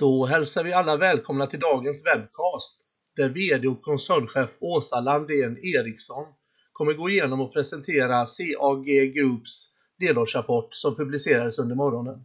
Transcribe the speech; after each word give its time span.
Då 0.00 0.26
hälsar 0.26 0.64
vi 0.64 0.72
alla 0.72 0.96
välkomna 0.96 1.46
till 1.46 1.60
dagens 1.60 2.06
webcast 2.06 2.80
där 3.16 3.28
VD 3.28 3.68
och 3.68 3.82
koncernchef 3.82 4.50
Åsa 4.60 5.00
Landén 5.00 5.58
Eriksson 5.58 6.26
kommer 6.72 6.92
gå 6.92 7.10
igenom 7.10 7.40
och 7.40 7.52
presentera 7.52 8.26
CAG 8.26 8.86
Groups 9.14 9.74
delårsrapport 9.98 10.68
som 10.74 10.96
publicerades 10.96 11.58
under 11.58 11.74
morgonen. 11.74 12.24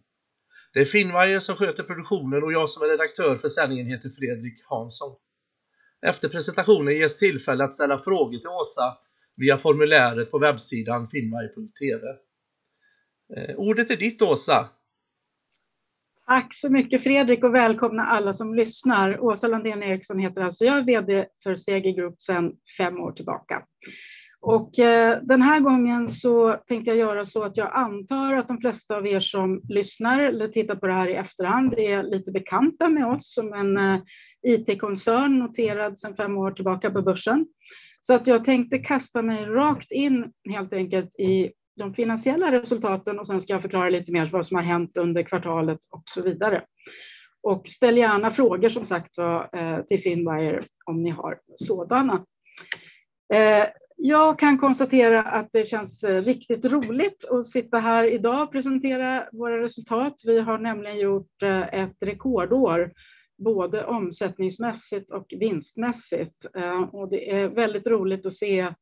Det 0.74 0.80
är 0.80 0.86
Finnwire 0.86 1.42
som 1.42 1.56
sköter 1.56 1.84
produktionen 1.84 2.44
och 2.44 2.54
jag 2.54 2.70
som 2.70 2.84
är 2.84 2.88
redaktör 2.88 3.36
för 3.36 3.50
sändningen 3.50 3.88
heter 3.88 4.10
Fredrik 4.10 4.64
Hansson. 4.70 5.16
Efter 6.06 6.30
presentationen 6.30 6.96
ges 6.96 7.18
tillfälle 7.18 7.64
att 7.64 7.74
ställa 7.74 7.98
frågor 7.98 8.38
till 8.38 8.50
Åsa 8.50 8.98
via 9.36 9.58
formuläret 9.58 10.32
på 10.32 10.40
webbsidan 10.40 11.08
finwire.tv. 11.08 12.08
Eh, 13.36 13.56
ordet 13.56 13.90
är 13.90 13.96
ditt 13.96 14.22
Åsa. 14.22 14.70
Tack 16.28 16.54
så 16.54 16.72
mycket 16.72 17.04
Fredrik 17.04 17.44
och 17.44 17.56
välkomna 17.56 18.06
alla 18.06 18.34
som 18.34 18.56
lyssnar. 18.56 19.24
Åsa 19.24 19.48
Landén 19.48 19.84
Eriksson 19.84 20.20
heter 20.20 20.42
alltså 20.42 20.66
jag, 20.66 20.78
är 20.78 20.84
VD 20.84 21.26
för 21.44 21.56
Seger 21.56 21.92
Group 21.92 22.22
sedan 22.22 22.52
fem 22.78 23.00
år 23.00 23.12
tillbaka. 23.12 23.64
Och 24.42 24.80
eh, 24.80 25.20
den 25.22 25.42
här 25.42 25.60
gången 25.60 26.08
så 26.08 26.58
tänkte 26.68 26.92
jag 26.92 26.98
göra 26.98 27.26
så 27.26 27.44
att 27.44 27.58
jag 27.58 27.72
antar 27.74 28.34
att 28.34 28.48
de 28.48 28.58
flesta 28.58 28.96
av 28.96 29.08
er 29.08 29.20
som 29.20 29.62
lyssnar 29.70 30.20
eller 30.20 30.48
tittar 30.48 30.76
på 30.76 30.88
det 30.88 30.94
här 30.94 31.08
i 31.08 31.14
efterhand 31.14 31.74
är 31.74 32.04
lite 32.04 32.32
bekanta 32.32 32.90
med 32.90 33.08
oss 33.08 33.34
som 33.34 33.54
en 33.54 33.78
eh, 33.78 34.00
IT-koncern 34.44 35.40
noterad 35.40 36.00
sedan 36.00 36.16
fem 36.16 36.38
år 36.38 36.52
tillbaka 36.52 36.92
på 36.92 37.02
börsen. 37.02 37.46
Så 38.00 38.14
att 38.14 38.28
jag 38.28 38.44
tänkte 38.44 38.78
kasta 38.78 39.22
mig 39.22 39.46
rakt 39.46 39.92
in 39.92 40.32
helt 40.50 40.74
enkelt 40.74 41.20
i 41.20 41.52
de 41.76 41.94
finansiella 41.94 42.52
resultaten 42.52 43.20
och 43.20 43.28
sen 43.28 43.42
ska 43.42 43.54
jag 43.54 43.62
förklara 43.62 43.90
lite 43.90 44.12
mer 44.12 44.26
vad 44.26 44.46
som 44.46 44.56
har 44.56 44.64
hänt 44.64 44.98
under 44.98 45.24
kvartalet 45.24 45.80
och 45.90 46.04
så 46.06 46.22
vidare. 46.22 46.64
Och 47.44 47.68
ställ 47.68 47.98
gärna 47.98 48.32
frågor 48.32 48.70
som 48.70 48.86
sagt 48.86 49.18
var 49.18 49.50
eh, 49.54 49.82
till 49.82 50.00
Finwire 50.00 50.64
om 50.86 51.04
ni 51.04 51.10
har 51.10 51.40
sådana. 51.56 52.26
Eh, 53.34 53.66
jag 53.98 54.40
kan 54.40 54.58
konstatera 54.58 55.24
att 55.24 55.50
det 55.52 55.68
känns 55.68 56.04
eh, 56.04 56.22
riktigt 56.22 56.66
roligt 56.66 57.26
att 57.30 57.48
sitta 57.48 57.80
här 57.80 58.04
idag 58.04 58.44
och 58.44 58.52
presentera 58.52 59.28
våra 59.32 59.62
resultat. 59.62 60.16
Vi 60.26 60.40
har 60.40 60.58
nämligen 60.58 61.00
gjort 61.00 61.44
ett 61.72 62.04
rekordår 62.04 62.92
både 63.38 63.86
omsättningsmässigt 63.86 65.12
och 65.12 65.26
vinstmässigt. 65.40 66.46
Och 66.92 67.10
det 67.10 67.32
är 67.32 67.48
väldigt 67.48 67.88
roligt 67.88 68.26
att 68.26 68.34
se 68.34 68.74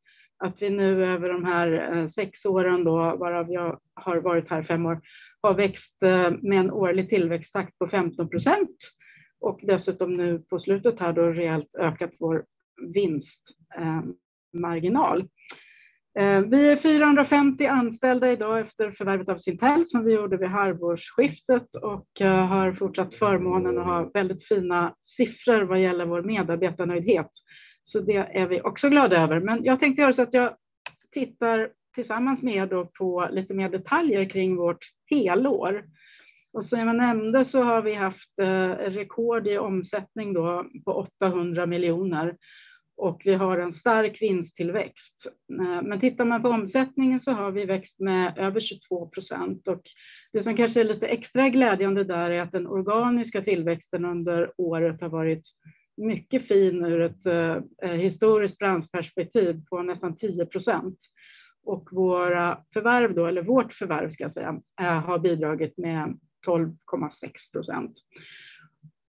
att 0.44 0.62
vi 0.62 0.70
nu 0.70 1.06
över 1.06 1.30
de 1.30 1.46
här 1.46 1.98
eh, 1.98 2.06
sex 2.06 2.46
åren, 2.46 2.84
då, 2.84 3.16
varav 3.16 3.52
jag 3.52 3.80
har 3.94 4.18
varit 4.18 4.50
här 4.50 4.62
fem 4.62 4.86
år, 4.86 5.02
har 5.42 5.54
växt 5.54 6.04
eh, 6.04 6.32
med 6.42 6.60
en 6.60 6.72
årlig 6.72 7.10
tillväxttakt 7.10 7.78
på 7.78 7.88
15 7.88 8.30
procent 8.30 8.78
och 9.40 9.60
dessutom 9.64 10.14
nu 10.14 10.40
på 10.40 10.60
slutet 10.60 11.00
här 11.00 11.14
då 11.14 11.22
rejält 11.22 11.76
ökat 11.80 12.12
vår 12.20 12.46
vinstmarginal. 12.94 15.20
Eh, 16.20 16.40
vi 16.40 16.72
är 16.72 16.76
450 16.76 17.66
anställda 17.66 18.32
idag 18.32 18.60
efter 18.60 18.92
förvärvet 18.92 19.30
av 19.30 19.38
Syntel 19.38 19.86
som 19.86 20.06
vi 20.06 20.14
gjorde 20.14 20.38
vid 20.38 20.50
halvårsskiftet 20.50 21.76
och 21.76 22.08
har 22.22 22.72
fortsatt 22.72 23.16
förmånen 23.16 23.78
att 23.78 23.86
ha 23.86 24.12
väldigt 24.14 24.48
fina 24.48 24.96
siffror 25.02 25.62
vad 25.62 25.82
gäller 25.82 26.06
vår 26.06 26.22
medarbetarnöjdhet. 26.22 27.30
Så 27.84 28.00
det 28.00 28.16
är 28.16 28.48
vi 28.48 28.62
också 28.62 28.90
glada 28.90 29.18
över. 29.24 29.40
Men 29.40 29.64
jag 29.64 29.80
tänkte 29.80 30.02
göra 30.02 30.14
så 30.14 30.22
att 30.22 30.34
jag 30.34 30.56
tittar 31.12 31.70
tillsammans 31.96 32.42
med 32.42 32.56
er 32.56 32.66
då 32.66 32.86
på 32.86 33.28
lite 33.32 33.54
mer 33.54 33.70
detaljer 33.70 34.30
kring 34.30 34.56
vårt 34.56 34.86
helår. 35.10 35.84
Och 36.54 36.66
som 36.66 36.80
jag 36.80 36.96
nämnde 36.96 37.46
så 37.46 37.64
har 37.64 37.82
vi 37.82 37.94
haft 37.94 38.40
eh, 38.40 38.70
rekord 38.70 39.48
i 39.48 39.58
omsättning 39.58 40.34
då 40.34 40.66
på 40.86 40.94
800 40.94 41.66
miljoner 41.66 42.36
och 42.98 43.22
vi 43.26 43.34
har 43.34 43.58
en 43.58 43.74
stark 43.74 44.22
vinsttillväxt. 44.22 45.28
Eh, 45.60 45.82
men 45.82 46.00
tittar 46.00 46.26
man 46.26 46.42
på 46.42 46.50
omsättningen 46.50 47.20
så 47.20 47.32
har 47.32 47.52
vi 47.52 47.66
växt 47.66 48.00
med 48.00 48.38
över 48.38 48.60
22 48.60 49.08
procent 49.08 49.68
och 49.68 49.82
det 50.34 50.40
som 50.40 50.56
kanske 50.56 50.80
är 50.80 50.84
lite 50.84 51.08
extra 51.08 51.50
glädjande 51.50 52.04
där 52.04 52.32
är 52.32 52.42
att 52.42 52.52
den 52.52 52.68
organiska 52.68 53.42
tillväxten 53.42 54.06
under 54.06 54.52
året 54.58 55.02
har 55.02 55.10
varit 55.10 55.48
mycket 55.98 56.48
fin 56.48 56.86
ur 56.86 57.02
ett 57.02 57.26
eh, 57.26 57.92
historiskt 57.92 58.58
branschperspektiv 58.58 59.62
på 59.70 59.82
nästan 59.82 60.16
10 60.16 60.46
procent. 60.46 60.98
Och 61.66 61.90
våra 61.92 62.58
förvärv, 62.74 63.16
då, 63.16 63.26
eller 63.26 63.42
vårt 63.42 63.74
förvärv 63.74 64.10
ska 64.10 64.24
jag 64.24 64.32
säga, 64.32 64.60
eh, 64.82 65.02
har 65.02 65.20
bidragit 65.20 65.78
med 65.78 66.20
12,6 66.48 67.52
procent. 67.52 67.94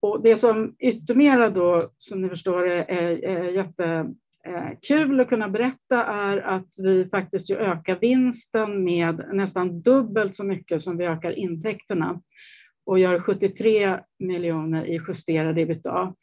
Och 0.02 0.22
det 0.22 0.36
som 0.36 0.76
yttermera 0.78 1.50
då, 1.50 1.90
som 1.96 2.22
ni 2.22 2.28
förstår, 2.28 2.66
är, 2.66 3.24
är 3.24 3.44
jättekul 3.44 5.18
eh, 5.18 5.22
att 5.22 5.28
kunna 5.28 5.48
berätta 5.48 6.04
är 6.04 6.36
att 6.36 6.74
vi 6.78 7.04
faktiskt 7.04 7.50
ju 7.50 7.56
ökar 7.56 7.98
vinsten 8.00 8.84
med 8.84 9.24
nästan 9.32 9.82
dubbelt 9.82 10.34
så 10.34 10.44
mycket 10.44 10.82
som 10.82 10.96
vi 10.96 11.04
ökar 11.04 11.38
intäkterna 11.38 12.20
och 12.86 12.98
gör 12.98 13.20
73 13.20 13.98
miljoner 14.18 14.84
i 14.84 15.00
justerad 15.08 15.58
ebitda. 15.58 16.14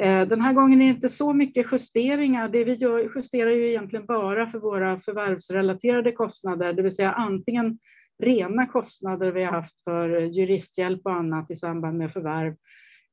Eh, 0.00 0.28
den 0.28 0.40
här 0.40 0.52
gången 0.52 0.82
är 0.82 0.86
det 0.86 0.94
inte 0.94 1.08
så 1.08 1.32
mycket 1.32 1.66
justeringar. 1.72 2.48
Det 2.48 2.64
vi 2.64 2.74
gör, 2.74 3.10
justerar 3.16 3.50
ju 3.50 3.68
egentligen 3.68 4.06
bara 4.06 4.46
för 4.46 4.58
våra 4.58 4.96
förvärvsrelaterade 4.96 6.12
kostnader, 6.12 6.72
det 6.72 6.82
vill 6.82 6.96
säga 6.96 7.12
antingen 7.12 7.78
rena 8.22 8.66
kostnader 8.66 9.32
vi 9.32 9.44
har 9.44 9.52
haft 9.52 9.80
för 9.80 10.22
eh, 10.22 10.28
juristhjälp 10.28 11.00
och 11.04 11.12
annat 11.12 11.50
i 11.50 11.54
samband 11.54 11.98
med 11.98 12.12
förvärv 12.12 12.54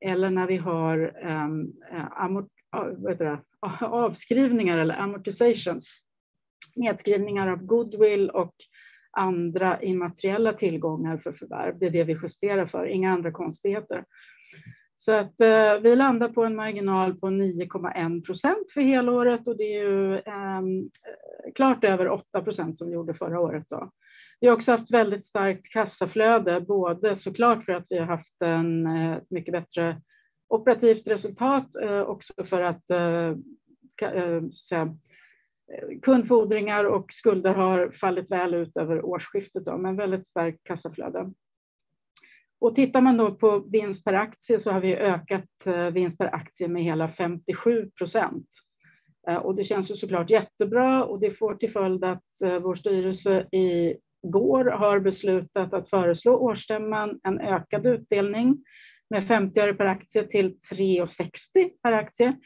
eller 0.04 0.30
när 0.30 0.46
vi 0.46 0.56
har 0.56 1.12
um, 1.24 1.72
amort, 2.10 2.48
det, 3.18 3.38
avskrivningar 3.80 4.78
eller 4.78 4.94
amortizations, 4.94 5.94
nedskrivningar 6.76 7.48
av 7.48 7.66
goodwill 7.66 8.30
och 8.30 8.54
andra 9.16 9.82
immateriella 9.82 10.52
tillgångar 10.52 11.16
för 11.16 11.32
förvärv. 11.32 11.78
Det 11.78 11.86
är 11.86 11.90
det 11.90 12.04
vi 12.04 12.18
justerar 12.22 12.66
för, 12.66 12.86
inga 12.86 13.12
andra 13.12 13.32
konstigheter. 13.32 14.04
Så 15.04 15.12
att 15.12 15.40
eh, 15.40 15.78
vi 15.82 15.96
landar 15.96 16.28
på 16.28 16.44
en 16.44 16.56
marginal 16.56 17.14
på 17.14 17.26
9,1 17.26 18.24
procent 18.24 18.72
för 18.74 18.80
helåret 18.80 19.48
och 19.48 19.56
det 19.56 19.76
är 19.76 19.82
ju 19.82 20.18
ehm, 20.18 20.78
eh, 20.78 21.52
klart 21.54 21.84
över 21.84 22.08
8 22.08 22.42
procent 22.42 22.78
som 22.78 22.88
vi 22.88 22.94
gjorde 22.94 23.14
förra 23.14 23.40
året. 23.40 23.66
Då. 23.70 23.90
Vi 24.40 24.46
har 24.46 24.54
också 24.54 24.72
haft 24.72 24.90
väldigt 24.90 25.24
starkt 25.24 25.72
kassaflöde, 25.72 26.60
både 26.60 27.16
såklart 27.16 27.64
för 27.64 27.72
att 27.72 27.86
vi 27.90 27.98
har 27.98 28.06
haft 28.06 28.42
en 28.42 28.86
eh, 28.86 29.18
mycket 29.30 29.52
bättre 29.52 30.00
operativt 30.48 31.08
resultat, 31.08 31.76
eh, 31.82 32.00
också 32.00 32.44
för 32.44 32.62
att 32.62 32.90
eh, 32.90 33.28
eh, 34.02 34.42
säga, 34.68 34.82
eh, 35.72 36.00
kundfordringar 36.02 36.84
och 36.84 37.06
skulder 37.12 37.54
har 37.54 37.90
fallit 37.90 38.30
väl 38.30 38.54
ut 38.54 38.76
över 38.76 39.04
årsskiftet, 39.04 39.64
då, 39.64 39.78
men 39.78 39.96
väldigt 39.96 40.26
starkt 40.26 40.64
kassaflöde. 40.64 41.30
Och 42.60 42.74
tittar 42.74 43.00
man 43.00 43.16
då 43.16 43.34
på 43.34 43.58
vinst 43.58 44.04
per 44.04 44.12
aktie 44.12 44.58
så 44.58 44.72
har 44.72 44.80
vi 44.80 44.96
ökat 44.96 45.66
eh, 45.66 45.86
vinst 45.86 46.18
per 46.18 46.34
aktie 46.34 46.68
med 46.68 46.82
hela 46.82 47.08
57 47.08 47.90
procent. 47.98 48.46
Eh, 49.28 49.36
och 49.36 49.56
det 49.56 49.64
känns 49.64 49.90
ju 49.90 49.94
såklart 49.94 50.30
jättebra 50.30 51.04
och 51.04 51.20
det 51.20 51.30
får 51.30 51.54
till 51.54 51.70
följd 51.70 52.04
att 52.04 52.42
eh, 52.44 52.58
vår 52.58 52.74
styrelse 52.74 53.40
i 53.52 53.96
går 54.22 54.64
har 54.64 55.00
beslutat 55.00 55.74
att 55.74 55.90
föreslå 55.90 56.36
årsstämman 56.36 57.20
en 57.22 57.40
ökad 57.40 57.86
utdelning 57.86 58.64
med 59.10 59.26
50 59.26 59.60
öre 59.60 59.74
per 59.74 59.86
aktie 59.86 60.22
till 60.22 60.56
3,60 60.72 61.70
per 61.82 61.92
aktie. 61.92 62.36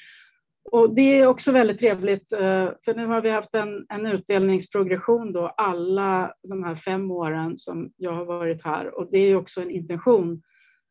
Och 0.72 0.94
det 0.94 1.20
är 1.20 1.26
också 1.26 1.52
väldigt 1.52 1.78
trevligt, 1.78 2.32
eh, 2.32 2.70
för 2.84 2.94
nu 2.94 3.06
har 3.06 3.20
vi 3.20 3.30
haft 3.30 3.54
en, 3.54 3.86
en 3.88 4.06
utdelningsprogression 4.06 5.32
då 5.32 5.46
alla 5.46 6.34
de 6.42 6.64
här 6.64 6.74
fem 6.74 7.10
åren 7.10 7.58
som 7.58 7.92
jag 7.96 8.12
har 8.12 8.24
varit 8.24 8.64
här 8.64 8.98
och 8.98 9.08
det 9.10 9.18
är 9.18 9.36
också 9.36 9.60
en 9.60 9.70
intention 9.70 10.42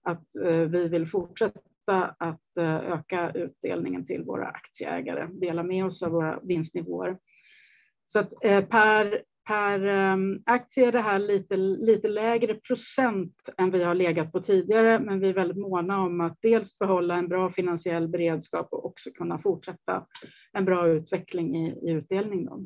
att 0.04 0.36
eh, 0.36 0.60
vi 0.60 0.88
vill 0.88 1.06
fortsätta 1.06 2.16
att 2.18 2.58
eh, 2.60 2.76
öka 2.76 3.32
utdelningen 3.32 4.06
till 4.06 4.24
våra 4.24 4.48
aktieägare, 4.48 5.28
dela 5.32 5.64
med 5.64 5.86
oss 5.86 6.04
av 6.04 6.12
våra 6.12 6.40
vinstnivåer. 6.44 7.18
Så 8.06 8.20
att 8.20 8.34
per 8.70 9.22
per 9.48 9.86
ehm, 9.86 10.42
aktie 10.46 10.88
är 10.88 10.92
det 10.92 11.02
här 11.02 11.20
lite, 11.20 11.58
lite 11.58 12.08
lägre 12.08 12.54
procent 12.54 13.50
än 13.58 13.72
vi 13.72 13.84
har 13.84 13.96
legat 13.96 14.32
på 14.32 14.40
tidigare, 14.40 15.00
men 15.00 15.20
vi 15.20 15.30
är 15.30 15.34
väldigt 15.34 15.58
måna 15.58 16.02
om 16.02 16.22
att 16.22 16.38
dels 16.42 16.80
behålla 16.80 17.16
en 17.16 17.28
bra 17.28 17.50
finansiell 17.50 18.08
beredskap 18.08 18.68
och 18.72 18.86
också 18.86 19.12
kunna 19.12 19.40
fortsätta 19.40 20.06
en 20.54 20.66
bra 20.66 20.88
utveckling 20.88 21.56
i, 21.56 21.90
i 21.90 21.92
utdelning. 21.92 22.46
Då. 22.46 22.66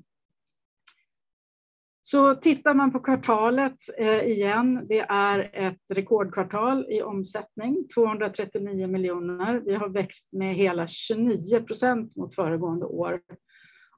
Så 2.01 2.35
tittar 2.35 2.73
man 2.73 2.91
på 2.91 2.99
kvartalet 2.99 3.77
eh, 3.97 4.23
igen, 4.23 4.85
det 4.89 4.99
är 5.09 5.51
ett 5.53 5.91
rekordkvartal 5.91 6.85
i 6.89 7.01
omsättning, 7.01 7.87
239 7.95 8.87
miljoner. 8.87 9.61
Vi 9.65 9.73
har 9.73 9.89
växt 9.89 10.33
med 10.33 10.55
hela 10.55 10.87
29 10.87 11.61
procent 11.61 12.15
mot 12.15 12.35
föregående 12.35 12.85
år 12.85 13.21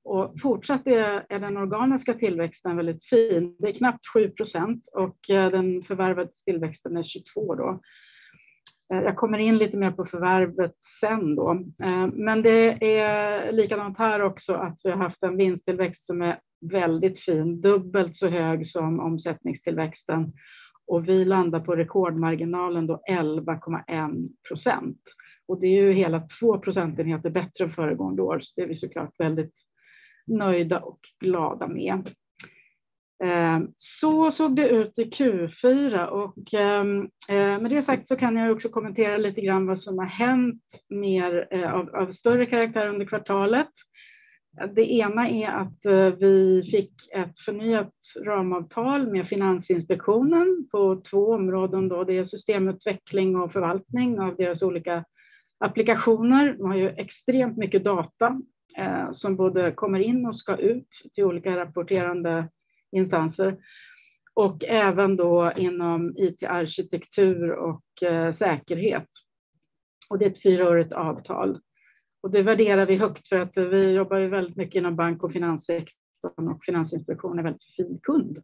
och 0.03 0.39
fortsatt 0.41 0.87
är, 0.87 1.25
är, 1.29 1.39
den 1.39 1.57
organiska 1.57 2.13
tillväxten 2.13 2.77
väldigt 2.77 3.03
fin. 3.03 3.55
Det 3.59 3.67
är 3.67 3.73
knappt 3.73 4.07
7 4.13 4.29
procent 4.29 4.89
och 4.93 5.29
eh, 5.29 5.51
den 5.51 5.83
förvärvade 5.83 6.31
tillväxten 6.45 6.97
är 6.97 7.03
22 7.03 7.55
då. 7.55 7.81
Eh, 8.93 9.01
jag 9.01 9.15
kommer 9.15 9.37
in 9.37 9.57
lite 9.57 9.77
mer 9.77 9.91
på 9.91 10.05
förvärvet 10.05 10.75
sen 11.01 11.35
då. 11.35 11.51
Eh, 11.83 12.07
men 12.13 12.41
det 12.41 12.97
är 12.97 13.51
likadant 13.51 13.97
här 13.97 14.21
också 14.21 14.53
att 14.53 14.79
vi 14.83 14.89
har 14.89 14.97
haft 14.97 15.23
en 15.23 15.37
vinsttillväxt 15.37 16.05
som 16.05 16.21
är 16.21 16.39
väldigt 16.71 17.19
fin, 17.19 17.61
dubbelt 17.61 18.15
så 18.15 18.27
hög 18.27 18.67
som 18.67 18.99
omsättningstillväxten 18.99 20.33
och 20.87 21.09
vi 21.09 21.25
landar 21.25 21.59
på 21.59 21.75
rekordmarginalen 21.75 22.87
då 22.87 23.01
11,1 23.11 24.27
procent. 24.47 24.99
Och 25.47 25.59
det 25.59 25.67
är 25.67 25.81
ju 25.81 25.93
hela 25.93 26.27
två 26.39 26.59
procentenheter 26.59 27.29
bättre 27.29 27.63
än 27.63 27.69
föregående 27.69 28.21
år, 28.21 28.39
så 28.39 28.53
det 28.55 28.61
är 28.61 28.67
vi 28.67 28.75
såklart 28.75 29.19
väldigt 29.19 29.53
nöjda 30.27 30.79
och 30.79 30.99
glada 31.19 31.67
med. 31.67 32.09
Eh, 33.23 33.59
så 33.75 34.31
såg 34.31 34.55
det 34.55 34.69
ut 34.69 34.99
i 34.99 35.03
Q4 35.03 36.05
och 36.05 36.53
ehm, 36.53 37.01
eh, 37.29 37.61
med 37.61 37.69
det 37.69 37.81
sagt 37.81 38.07
så 38.07 38.15
kan 38.15 38.35
jag 38.35 38.51
också 38.51 38.69
kommentera 38.69 39.17
lite 39.17 39.41
grann 39.41 39.67
vad 39.67 39.79
som 39.79 39.97
har 39.97 40.05
hänt 40.05 40.63
mer 40.89 41.47
eh, 41.51 41.73
av 41.73 42.11
större 42.11 42.45
karaktär 42.45 42.87
under 42.87 43.05
kvartalet. 43.05 43.69
Det 44.75 44.91
ena 44.91 45.29
är 45.29 45.49
att 45.49 45.79
vi 46.19 46.63
fick 46.71 46.93
ett 47.15 47.39
förnyat 47.39 47.93
ramavtal 48.25 49.11
med 49.11 49.27
Finansinspektionen 49.27 50.67
på 50.71 51.01
två 51.09 51.33
områden. 51.33 51.89
Det 51.89 52.17
är 52.17 52.23
systemutveckling 52.23 53.35
och 53.35 53.51
förvaltning 53.51 54.19
av 54.19 54.35
deras 54.35 54.63
olika 54.63 55.05
applikationer. 55.59 56.55
De 56.57 56.69
har 56.69 56.77
ju 56.77 56.89
extremt 56.89 57.57
mycket 57.57 57.83
data 57.83 58.41
Eh, 58.77 59.11
som 59.11 59.35
både 59.35 59.71
kommer 59.71 59.99
in 59.99 60.25
och 60.25 60.35
ska 60.35 60.57
ut 60.57 60.87
till 61.13 61.23
olika 61.23 61.57
rapporterande 61.57 62.49
instanser 62.91 63.57
och 64.33 64.63
även 64.65 65.15
då 65.15 65.51
inom 65.57 66.13
IT-arkitektur 66.17 67.51
och 67.51 68.03
eh, 68.03 68.31
säkerhet. 68.31 69.09
Och 70.09 70.19
Det 70.19 70.25
är 70.25 70.29
ett 70.29 70.43
fyraårigt 70.43 70.93
avtal 70.93 71.59
och 72.23 72.31
det 72.31 72.41
värderar 72.41 72.85
vi 72.85 72.95
högt 72.95 73.27
för 73.27 73.39
att 73.39 73.57
vi 73.57 73.91
jobbar 73.91 74.17
ju 74.17 74.27
väldigt 74.27 74.55
mycket 74.55 74.75
inom 74.75 74.95
bank- 74.95 75.23
och 75.23 75.31
finanssektorn 75.31 76.47
och 76.47 76.63
Finansinspektionen 76.63 77.37
är 77.37 77.39
en 77.39 77.45
väldigt 77.45 77.75
fin 77.75 77.99
kund. 78.03 78.39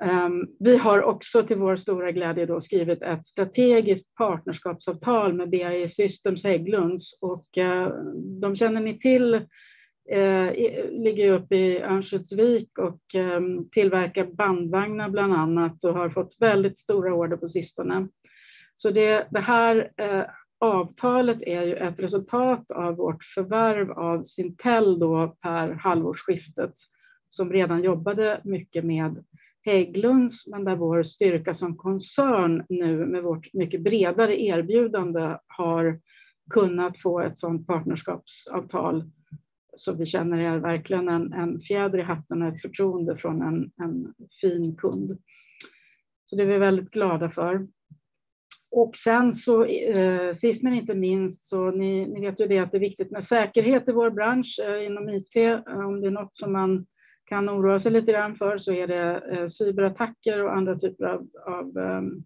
Ehm, 0.00 0.46
vi 0.58 0.76
har 0.76 1.02
också 1.02 1.42
till 1.42 1.56
vår 1.56 1.76
stora 1.76 2.12
glädje 2.12 2.46
då 2.46 2.60
skrivit 2.60 3.02
ett 3.02 3.26
strategiskt 3.26 4.14
partnerskapsavtal 4.14 5.34
med 5.34 5.50
BAE 5.50 5.88
Systems 5.88 6.44
Hägglunds 6.44 7.18
och 7.20 7.58
eh, 7.58 7.88
de 8.40 8.56
känner 8.56 8.80
ni 8.80 8.98
till, 8.98 9.34
eh, 10.10 10.52
ligger 10.90 11.32
uppe 11.32 11.56
i 11.56 11.82
Örnsköldsvik 11.82 12.78
och 12.78 13.14
ehm, 13.14 13.68
tillverkar 13.70 14.24
bandvagnar 14.24 15.08
bland 15.08 15.34
annat 15.34 15.84
och 15.84 15.94
har 15.94 16.08
fått 16.08 16.36
väldigt 16.40 16.78
stora 16.78 17.14
order 17.14 17.36
på 17.36 17.48
sistone. 17.48 18.08
Så 18.74 18.90
det 18.90 19.26
här 19.34 19.90
eh, 19.96 20.24
avtalet 20.60 21.42
är 21.42 21.62
ju 21.62 21.74
ett 21.74 22.00
resultat 22.00 22.70
av 22.70 22.96
vårt 22.96 23.24
förvärv 23.24 23.90
av 23.90 24.24
Syntel 24.24 24.98
då 24.98 25.36
per 25.42 25.70
halvårsskiftet 25.70 26.72
som 27.28 27.52
redan 27.52 27.82
jobbade 27.82 28.40
mycket 28.44 28.84
med 28.84 29.24
Hägglunds, 29.64 30.46
men 30.46 30.64
där 30.64 30.76
vår 30.76 31.02
styrka 31.02 31.54
som 31.54 31.76
koncern 31.76 32.64
nu 32.68 33.06
med 33.06 33.22
vårt 33.22 33.52
mycket 33.52 33.82
bredare 33.82 34.42
erbjudande 34.42 35.36
har 35.46 36.00
kunnat 36.50 36.98
få 36.98 37.20
ett 37.20 37.38
sådant 37.38 37.66
partnerskapsavtal 37.66 39.10
Så 39.76 39.94
vi 39.94 40.06
känner 40.06 40.38
är 40.38 40.58
verkligen 40.58 41.08
en 41.08 41.58
fjäder 41.58 41.98
i 41.98 42.02
hatten 42.02 42.42
och 42.42 42.48
ett 42.48 42.62
förtroende 42.62 43.16
från 43.16 43.42
en 43.42 44.14
fin 44.40 44.76
kund. 44.76 45.18
Så 46.24 46.36
det 46.36 46.42
är 46.42 46.46
vi 46.46 46.58
väldigt 46.58 46.90
glada 46.90 47.28
för. 47.28 47.66
Och 48.70 48.96
sen 48.96 49.32
så 49.32 49.64
eh, 49.64 50.32
sist 50.32 50.62
men 50.62 50.74
inte 50.74 50.94
minst 50.94 51.48
så 51.48 51.70
ni 51.70 52.20
vet 52.20 52.40
ju 52.40 52.46
det 52.46 52.58
att 52.58 52.70
det 52.70 52.78
är 52.78 52.80
viktigt 52.80 53.10
med 53.10 53.24
säkerhet 53.24 53.88
i 53.88 53.92
vår 53.92 54.10
bransch 54.10 54.60
eh, 54.64 54.86
inom 54.86 55.08
IT. 55.08 55.36
Om 55.66 56.00
det 56.00 56.06
är 56.06 56.10
något 56.10 56.36
som 56.36 56.52
man 56.52 56.86
kan 57.32 57.50
oroa 57.50 57.78
sig 57.78 57.92
lite 57.92 58.12
grann 58.12 58.34
för 58.34 58.58
så 58.58 58.72
är 58.72 58.86
det 58.86 59.22
eh, 59.32 59.46
cyberattacker 59.46 60.44
och 60.44 60.56
andra 60.56 60.78
typer 60.78 61.04
av 61.46 61.78
ehm, 61.78 62.24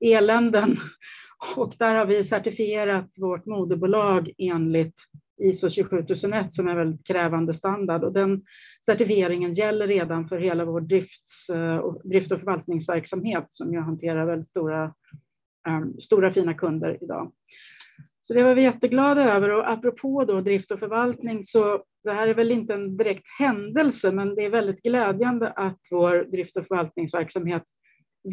eländen. 0.00 0.76
Och 1.56 1.74
där 1.78 1.94
har 1.94 2.06
vi 2.06 2.24
certifierat 2.24 3.14
vårt 3.18 3.46
moderbolag 3.46 4.30
enligt 4.38 4.94
ISO 5.42 5.70
27001 5.70 6.52
som 6.52 6.68
är 6.68 6.76
väldigt 6.76 7.06
krävande 7.06 7.54
standard 7.54 8.04
och 8.04 8.12
den 8.12 8.42
certifieringen 8.86 9.52
gäller 9.52 9.86
redan 9.86 10.24
för 10.24 10.38
hela 10.38 10.64
vår 10.64 10.80
eh, 10.80 11.94
drift- 12.04 12.32
och 12.32 12.40
förvaltningsverksamhet 12.40 13.46
som 13.50 13.72
ju 13.72 13.80
hanterar 13.80 14.26
väldigt 14.26 14.48
stora 14.48 14.94
ehm, 15.68 16.30
fina 16.30 16.54
kunder 16.54 16.98
idag. 17.02 17.32
Så 18.26 18.34
det 18.34 18.42
var 18.42 18.54
vi 18.54 18.62
jätteglada 18.62 19.34
över 19.34 19.50
och 19.50 19.70
apropå 19.70 20.24
då 20.24 20.40
drift 20.40 20.70
och 20.70 20.78
förvaltning 20.78 21.42
så 21.42 21.82
det 22.04 22.12
här 22.12 22.28
är 22.28 22.34
väl 22.34 22.52
inte 22.52 22.74
en 22.74 22.96
direkt 22.96 23.26
händelse 23.38 24.12
men 24.12 24.34
det 24.34 24.44
är 24.44 24.50
väldigt 24.50 24.82
glädjande 24.82 25.48
att 25.50 25.80
vår 25.90 26.30
drift- 26.32 26.56
och 26.56 26.66
förvaltningsverksamhet 26.66 27.62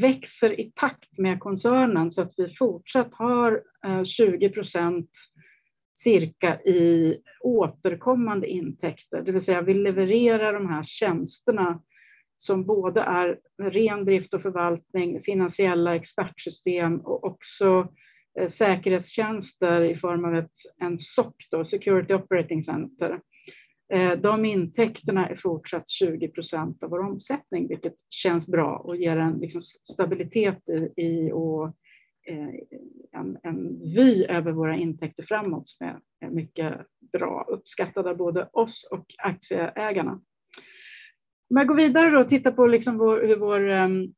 växer 0.02 0.60
i 0.60 0.72
takt 0.76 1.18
med 1.18 1.40
koncernen 1.40 2.12
så 2.12 2.22
att 2.22 2.34
vi 2.38 2.48
fortsatt 2.48 3.14
har 3.14 3.62
eh, 3.86 4.04
20 4.04 4.50
procent 4.50 5.10
cirka 5.94 6.62
i 6.62 7.18
återkommande 7.40 8.48
intäkter. 8.48 9.22
Det 9.22 9.32
vill 9.32 9.42
säga 9.42 9.62
vi 9.62 9.74
levererar 9.74 10.54
de 10.54 10.70
här 10.70 10.84
tjänsterna 10.84 11.82
som 12.36 12.66
både 12.66 13.02
är 13.02 13.40
ren 13.64 14.06
drift 14.06 14.34
och 14.34 14.42
förvaltning, 14.42 15.20
finansiella 15.20 15.96
expertsystem 15.96 17.00
och 17.00 17.24
också 17.24 17.88
Eh, 18.40 18.48
säkerhetstjänster 18.48 19.82
i 19.82 19.96
form 19.96 20.26
av 20.26 20.46
en 20.80 20.98
SOC, 20.98 21.34
då, 21.52 21.64
Security 21.64 22.14
Operating 22.14 22.62
Center. 22.62 23.20
Eh, 23.94 24.12
de 24.12 24.46
intäkterna 24.46 25.30
är 25.30 25.36
fortsatt 25.36 25.90
20 25.90 26.28
procent 26.28 26.84
av 26.84 26.90
vår 26.90 27.00
omsättning, 27.00 27.68
vilket 27.68 27.96
känns 28.10 28.48
bra 28.48 28.78
och 28.78 28.98
ger 28.98 29.18
en 29.18 29.40
liksom, 29.40 29.62
stabilitet 29.94 30.70
i 30.98 31.32
och 31.32 31.66
eh, 32.28 32.50
en 33.44 33.80
vy 33.96 34.26
över 34.26 34.52
våra 34.52 34.76
intäkter 34.76 35.24
framåt 35.24 35.68
som 35.68 35.88
är 36.20 36.30
mycket 36.30 36.74
bra, 37.12 37.46
uppskattade 37.50 38.10
av 38.10 38.18
både 38.18 38.50
oss 38.54 38.88
och 38.92 39.06
aktieägarna. 39.18 40.12
Om 41.50 41.58
jag 41.58 41.68
går 41.68 41.76
vidare 41.76 42.20
och 42.20 42.28
tittar 42.28 42.52
på 42.52 42.68
liksom, 42.68 43.00
hur 43.00 43.40
vår 43.40 43.70
ehm, 43.70 44.14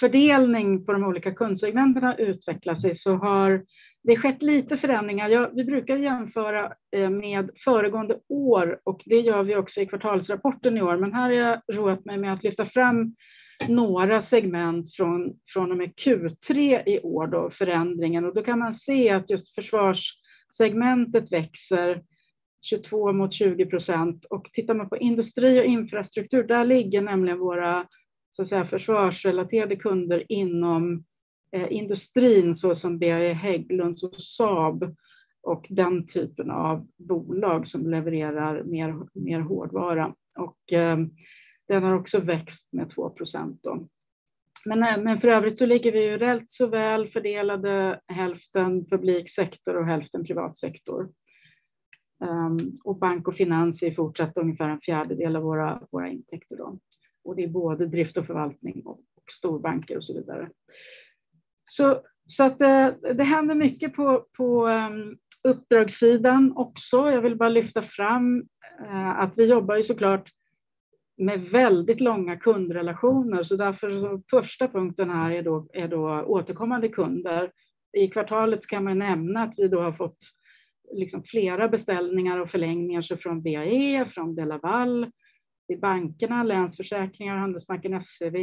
fördelning 0.00 0.86
på 0.86 0.92
de 0.92 1.04
olika 1.04 1.34
kundsegmenterna 1.34 2.16
utvecklar 2.16 2.74
sig 2.74 2.94
så 2.94 3.14
har 3.14 3.64
det 4.02 4.16
skett 4.16 4.42
lite 4.42 4.76
förändringar. 4.76 5.50
Vi 5.54 5.64
brukar 5.64 5.96
jämföra 5.96 6.72
eh, 6.96 7.10
med 7.10 7.50
föregående 7.64 8.18
år 8.28 8.80
och 8.84 9.02
det 9.06 9.20
gör 9.20 9.42
vi 9.42 9.56
också 9.56 9.80
i 9.80 9.86
kvartalsrapporten 9.86 10.76
i 10.76 10.82
år, 10.82 10.96
men 10.96 11.12
här 11.12 11.22
har 11.22 11.30
jag 11.30 11.60
roat 11.72 12.04
mig 12.04 12.18
med 12.18 12.32
att 12.32 12.44
lyfta 12.44 12.64
fram 12.64 13.14
några 13.68 14.20
segment 14.20 14.94
från 15.52 15.70
och 15.72 15.76
med 15.76 15.92
Q3 15.94 16.82
i 16.86 17.00
år 17.00 17.26
då, 17.26 17.50
förändringen. 17.50 18.24
Och 18.24 18.34
då 18.34 18.42
kan 18.42 18.58
man 18.58 18.74
se 18.74 19.10
att 19.10 19.30
just 19.30 19.54
försvarssegmentet 19.54 21.32
växer 21.32 22.02
22 22.62 23.12
mot 23.12 23.32
20 23.32 23.66
procent. 23.66 24.24
och 24.24 24.44
tittar 24.44 24.74
man 24.74 24.88
på 24.88 24.96
industri 24.96 25.60
och 25.60 25.64
infrastruktur, 25.64 26.44
där 26.44 26.64
ligger 26.64 27.02
nämligen 27.02 27.38
våra 27.38 27.86
så 28.38 28.42
att 28.42 28.48
säga 28.48 28.64
försvarsrelaterade 28.64 29.76
kunder 29.76 30.24
inom 30.28 31.04
eh, 31.52 31.72
industrin 31.72 32.54
såsom 32.54 32.98
BAE 32.98 33.32
Hägglunds 33.32 34.02
och 34.02 34.14
Saab 34.14 34.96
och 35.42 35.66
den 35.70 36.06
typen 36.06 36.50
av 36.50 36.86
bolag 36.96 37.66
som 37.66 37.90
levererar 37.90 38.62
mer 39.14 39.40
hårdvara. 39.40 40.14
Och 40.38 40.72
eh, 40.72 40.98
den 41.68 41.82
har 41.82 41.94
också 41.94 42.20
växt 42.20 42.72
med 42.72 42.86
2% 42.86 43.58
då. 43.62 43.88
Eh, 44.70 45.02
men 45.02 45.18
för 45.18 45.28
övrigt 45.28 45.58
så 45.58 45.66
ligger 45.66 45.92
vi 45.92 46.04
ju 46.04 46.18
rätt 46.18 46.48
så 46.48 46.66
väl 46.66 47.06
fördelade, 47.06 48.00
hälften 48.06 48.86
publik 48.86 49.30
sektor 49.30 49.76
och 49.76 49.86
hälften 49.86 50.24
privat 50.24 50.56
sektor. 50.56 51.10
Ehm, 52.24 52.72
och 52.84 52.98
bank 52.98 53.28
och 53.28 53.34
finans 53.34 53.82
är 53.82 53.90
fortsatt 53.90 54.38
ungefär 54.38 54.68
en 54.68 54.80
fjärdedel 54.80 55.36
av 55.36 55.42
våra 55.90 56.08
intäkter 56.08 56.56
då. 56.56 56.78
Och 57.28 57.36
det 57.36 57.44
är 57.44 57.48
både 57.48 57.86
drift 57.86 58.16
och 58.16 58.26
förvaltning 58.26 58.82
och 58.86 59.00
storbanker 59.30 59.96
och 59.96 60.04
så 60.04 60.14
vidare. 60.14 60.50
Så 62.26 62.44
att 62.44 62.60
eh, 62.60 62.88
det 63.14 63.24
händer 63.24 63.54
mycket 63.54 63.92
på 64.36 64.66
ehm, 64.66 65.16
uppdragssidan 65.44 66.52
också. 66.56 67.10
Jag 67.10 67.22
vill 67.22 67.36
bara 67.36 67.48
lyfta 67.48 67.82
fram 67.82 68.46
eh, 68.80 69.08
att 69.08 69.32
vi 69.36 69.44
jobbar 69.44 69.76
ju 69.76 69.82
såklart 69.82 70.30
med 71.16 71.40
väldigt 71.40 72.00
långa 72.00 72.36
kundrelationer, 72.36 73.42
så 73.42 73.56
därför 73.56 73.98
så 73.98 74.22
första 74.30 74.68
punkten 74.68 75.10
här 75.10 75.30
är 75.72 75.88
då 75.88 76.24
återkommande 76.26 76.88
kunder. 76.88 77.50
I 77.96 78.06
kvartalet 78.06 78.66
kan 78.66 78.84
man 78.84 78.98
nämna 78.98 79.42
att 79.42 79.54
vi 79.58 79.68
då 79.68 79.80
har 79.80 79.92
fått 79.92 80.18
liksom 80.92 81.22
flera 81.22 81.68
beställningar 81.68 82.40
och 82.40 82.50
förlängningar 82.50 83.16
från 83.16 83.42
BAE, 83.42 84.04
från 84.04 84.34
DeLaval, 84.34 85.10
i 85.68 85.76
bankerna, 85.76 86.42
Länsförsäkringar, 86.42 87.36
Handelsbanken 87.36 88.02
SEV, 88.02 88.36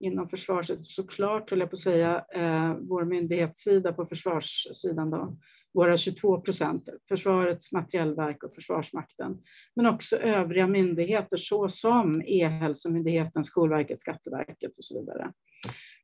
inom 0.00 0.28
försvaret 0.28 0.80
såklart, 0.80 1.50
höll 1.50 1.60
jag 1.60 1.70
på 1.70 1.74
att 1.74 1.80
säga, 1.80 2.24
eh, 2.34 2.74
vår 2.80 3.04
myndighetssida 3.04 3.92
på 3.92 4.06
försvarssidan 4.06 5.10
då, 5.10 5.36
våra 5.74 5.96
22 5.96 6.40
procent, 6.40 6.88
Försvarets 7.08 7.72
materiellverk 7.72 8.42
och 8.42 8.54
Försvarsmakten, 8.54 9.36
men 9.76 9.86
också 9.86 10.16
övriga 10.16 10.66
myndigheter 10.66 11.36
såsom 11.36 12.22
E-hälsomyndigheten, 12.26 13.44
Skolverket, 13.44 14.00
Skatteverket 14.00 14.78
och 14.78 14.84
så 14.84 15.00
vidare. 15.00 15.32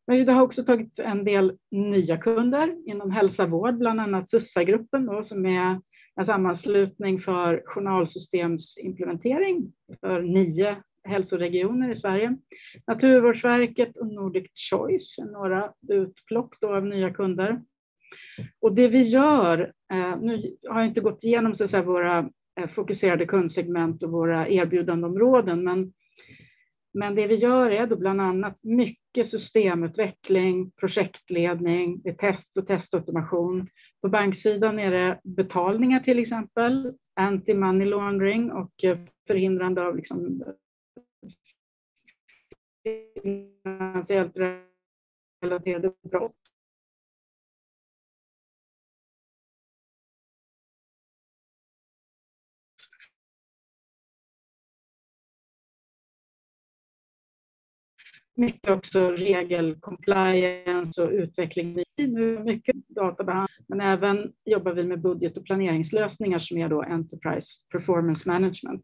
Men 0.07 0.17
vi 0.17 0.33
har 0.33 0.43
också 0.43 0.65
tagit 0.65 0.99
en 0.99 1.25
del 1.25 1.59
nya 1.71 2.17
kunder 2.17 2.89
inom 2.89 3.11
hälsa 3.11 3.45
och 3.45 3.51
vård, 3.51 3.79
bland 3.79 4.01
annat 4.01 4.29
Sussa-gruppen 4.29 5.25
som 5.25 5.47
är 5.47 5.81
en 6.17 6.25
sammanslutning 6.25 7.19
för 7.19 7.63
journalsystemsimplementering 7.67 9.73
för 10.01 10.23
nio 10.23 10.77
hälsoregioner 11.05 11.93
i 11.93 11.97
Sverige. 11.97 12.37
Naturvårdsverket 12.87 13.97
och 13.97 14.07
Nordic 14.07 14.51
Choice 14.71 15.19
är 15.19 15.33
några 15.33 15.73
utplock 15.89 16.63
av 16.63 16.87
nya 16.87 17.11
kunder. 17.11 17.63
Och 18.61 18.75
det 18.75 18.89
vi 18.89 19.03
gör, 19.03 19.73
eh, 19.93 20.21
nu 20.21 20.57
har 20.69 20.79
jag 20.79 20.89
inte 20.89 21.01
gått 21.01 21.25
igenom 21.25 21.55
så 21.55 21.77
att 21.77 21.87
våra 21.87 22.31
eh, 22.61 22.67
fokuserade 22.67 23.27
kundsegment 23.27 24.03
och 24.03 24.11
våra 24.11 24.49
erbjudandeområden, 24.49 25.65
men 25.65 25.93
men 26.95 27.15
det 27.15 27.27
vi 27.27 27.35
gör 27.35 27.71
är 27.71 27.87
då 27.87 27.97
bland 27.97 28.21
annat 28.21 28.59
mycket 28.63 29.29
systemutveckling, 29.29 30.71
projektledning, 30.71 32.03
test 32.19 32.57
och 32.57 32.67
testautomation. 32.67 33.69
På 34.03 34.09
banksidan 34.09 34.79
är 34.79 34.91
det 34.91 35.21
betalningar 35.25 36.01
till 36.01 36.19
exempel, 36.19 36.95
anti-money 37.21 37.85
laundering 37.85 38.53
och 38.53 38.85
eh, 38.85 38.99
förhindrande 39.27 39.83
av 39.83 39.97
liksom 39.97 40.45
finansiellt 43.23 44.37
relaterade 45.43 45.93
brott. 46.11 46.44
Mycket 58.37 58.71
också 58.71 59.11
regelcompliance 59.11 61.03
och 61.03 61.11
utveckling. 61.11 61.83
Nu 61.97 62.39
mycket 62.39 62.77
databehandling, 62.89 63.65
men 63.69 63.81
även 63.81 64.33
jobbar 64.45 64.73
vi 64.73 64.85
med 64.85 65.01
budget 65.01 65.37
och 65.37 65.45
planeringslösningar 65.45 66.39
som 66.39 66.59
är 66.59 66.69
då 66.69 66.83
Enterprise 66.83 67.49
Performance 67.73 68.29
Management. 68.29 68.83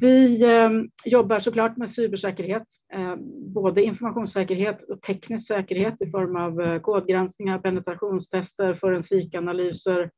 Vi 0.00 0.42
eh, 0.42 0.70
jobbar 1.04 1.38
såklart 1.38 1.76
med 1.76 1.90
cybersäkerhet, 1.90 2.66
eh, 2.94 3.16
både 3.54 3.82
informationssäkerhet 3.82 4.82
och 4.82 5.02
teknisk 5.02 5.46
säkerhet 5.46 6.02
i 6.02 6.06
form 6.06 6.36
av 6.36 6.60
eh, 6.60 6.80
kodgranskningar, 6.80 7.58
penetrationstester, 7.58 8.74
forensikanalyser, 8.74 10.10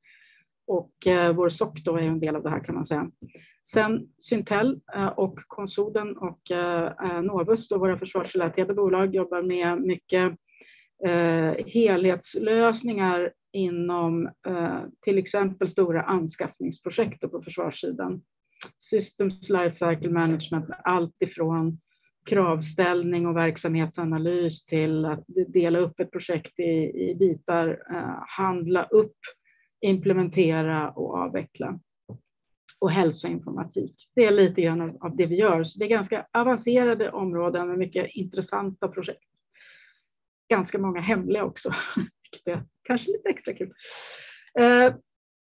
och 0.67 1.07
eh, 1.07 1.33
vår 1.33 1.49
SOC 1.49 1.85
då 1.85 1.97
är 1.97 2.03
en 2.03 2.21
del 2.21 2.37
av 2.37 2.43
det 2.43 2.51
här 2.51 2.65
kan 2.65 2.75
man 2.75 2.85
säga. 2.85 3.11
Sen 3.67 4.09
Syntel 4.19 4.81
eh, 4.95 5.07
och 5.07 5.39
Konsoden 5.47 6.17
och 6.17 6.51
eh, 6.51 6.93
eh 7.03 7.23
Novus, 7.23 7.69
då 7.69 7.79
våra 7.79 7.97
försvarsrelaterade 7.97 8.75
bolag, 8.75 9.15
jobbar 9.15 9.43
med 9.43 9.81
mycket 9.81 10.33
eh, 11.07 11.67
helhetslösningar 11.67 13.33
inom 13.53 14.27
eh, 14.47 14.81
till 15.05 15.19
exempel 15.19 15.69
stora 15.69 16.03
anskaffningsprojekt 16.03 17.31
på 17.31 17.41
försvarssidan. 17.41 18.23
Systems 18.79 19.51
Lifecycle 19.51 20.11
Management, 20.11 20.71
allt 20.85 21.23
ifrån 21.23 21.81
kravställning 22.31 23.27
och 23.27 23.37
verksamhetsanalys 23.37 24.67
till 24.67 25.05
att 25.05 25.25
dela 25.49 25.79
upp 25.79 26.01
ett 26.01 26.11
projekt 26.11 26.61
i, 26.61 27.09
i 27.11 27.17
bitar, 27.19 27.79
handla 28.39 28.83
upp 28.83 29.17
implementera 29.81 30.91
och 30.91 31.15
avveckla. 31.15 31.81
Och 32.79 32.91
hälsoinformatik. 32.91 34.11
Det 34.15 34.25
är 34.25 34.31
lite 34.31 34.63
grann 34.63 34.99
av, 35.01 35.17
det 35.17 35.27
vi 35.27 35.37
gör. 35.37 35.65
Så 35.65 35.79
det 35.79 35.85
är 35.85 35.89
ganska 35.89 36.27
avancerade 36.33 37.11
områden 37.11 37.69
med 37.69 37.79
mycket 37.79 38.17
intressanta 38.17 38.89
projekt. 38.89 39.31
Ganska 40.51 40.79
många 40.79 41.01
hemliga 41.01 41.45
också, 41.45 41.71
vilket 42.33 42.49
är 42.49 42.65
kanske 42.83 43.11
lite 43.11 43.29
extra 43.29 43.55
kul. 43.55 43.73
Eh, 44.59 44.95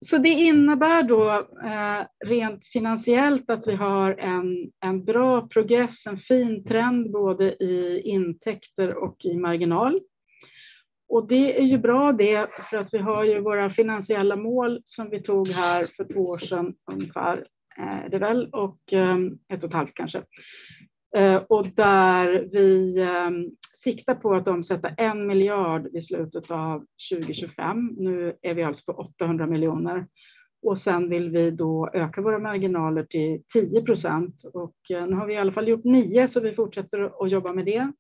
så 0.05 0.19
det 0.19 0.29
innebär 0.29 1.03
då 1.03 1.31
eh, 1.65 2.07
rent 2.27 2.67
finansiellt 2.67 3.51
att 3.51 3.69
vi 3.69 3.75
har 3.75 4.13
en, 4.13 4.73
en 4.81 5.05
bra 5.05 5.49
progress, 5.49 6.07
en 6.07 6.17
fin 6.17 6.65
trend 6.65 7.13
både 7.13 7.45
i 7.65 8.01
intäkter 8.05 8.95
och 8.95 9.25
i 9.25 9.37
marginal. 9.37 10.01
Och 11.15 11.29
det 11.29 11.59
är 11.59 11.65
ju 11.65 11.79
bra 11.79 12.13
det, 12.13 12.49
för 12.71 12.77
att 12.77 12.95
vi 12.95 12.99
har 12.99 13.25
ju 13.25 13.41
våra 13.41 13.71
finansiella 13.71 14.37
mål 14.37 14.81
som 14.85 15.11
vi 15.11 15.23
tog 15.23 15.49
här 15.49 15.85
för 15.85 16.05
två 16.05 16.21
år 16.21 16.39
sedan 16.39 16.75
ungefär, 16.93 17.47
eh, 17.79 18.05
är 18.05 18.09
det 18.09 18.19
väl, 18.19 18.49
och 18.53 18.93
ehm, 18.93 19.39
ett 19.53 19.65
och 19.65 19.69
ett 19.69 19.75
halvt 19.75 19.95
kanske. 19.95 20.23
Eh, 21.17 21.37
och 21.37 21.67
där 21.77 22.49
vi 22.53 23.01
ehm, 23.01 23.51
siktar 23.73 24.15
på 24.15 24.35
att 24.35 24.49
omsätta 24.49 24.89
en 24.89 25.27
miljard 25.27 25.89
vid 25.93 26.07
slutet 26.07 26.51
av 26.51 26.85
2025. 27.13 27.95
Nu 27.97 28.37
är 28.43 28.55
vi 28.55 28.63
alltså 28.63 28.93
på 28.93 28.99
800 28.99 29.47
miljoner. 29.47 30.07
Och 30.63 30.79
sen 30.79 31.09
vill 31.09 31.31
vi 31.31 31.51
då 31.51 31.91
öka 31.95 32.23
våra 32.23 32.39
marginaler 32.39 33.05
till 33.05 33.43
10 33.55 33.83
procent. 33.83 34.35
Och 34.55 34.77
eh, 34.91 35.07
nu 35.07 35.17
har 35.17 35.27
vi 35.27 35.35
i 35.35 35.39
alla 35.39 35.53
fall 35.53 35.69
gjort 35.69 35.85
nio, 35.85 36.29
så 36.29 36.41
vi 36.41 36.53
fortsätter 36.53 37.25
att 37.25 37.31
jobba 37.31 37.53
med 37.53 37.65
det. 37.65 37.93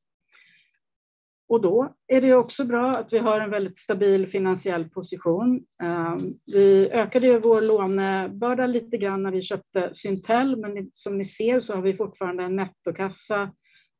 Och 1.49 1.61
då 1.63 1.95
är 2.07 2.21
det 2.21 2.35
också 2.35 2.65
bra 2.65 2.91
att 2.91 3.13
vi 3.13 3.19
har 3.19 3.41
en 3.41 3.51
väldigt 3.51 3.79
stabil 3.79 4.27
finansiell 4.27 4.89
position. 4.89 5.65
Ehm, 5.83 6.19
vi 6.53 6.91
ökade 6.91 7.27
ju 7.27 7.39
vår 7.39 7.61
lånebörda 7.61 8.67
lite 8.67 8.97
grann 8.97 9.23
när 9.23 9.33
vi 9.33 9.43
köpte 9.43 9.95
Syntel, 9.95 10.57
men 10.57 10.91
som 10.93 11.19
ni 11.19 11.25
ser 11.25 11.61
så 11.61 11.75
har 11.75 11.83
vi 11.83 11.95
fortfarande 11.95 12.43
en 12.43 12.57
nettokassa 12.57 13.51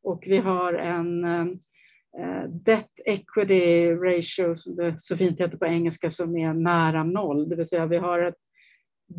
och 0.03 0.25
vi 0.27 0.37
har 0.37 0.75
en 0.75 1.25
eh, 1.25 2.45
debt 2.65 3.01
equity 3.05 3.95
ratio, 3.95 4.55
som 4.55 4.77
det 4.77 4.95
så 4.99 5.17
fint 5.17 5.41
heter 5.41 5.57
på 5.57 5.67
engelska, 5.67 6.11
som 6.11 6.37
är 6.37 6.55
nära 6.55 7.05
noll. 7.05 7.49
Det 7.49 7.57
vill 7.57 7.67
säga 7.67 7.87
vi 7.87 7.97
har 7.97 8.19
ett 8.19 8.39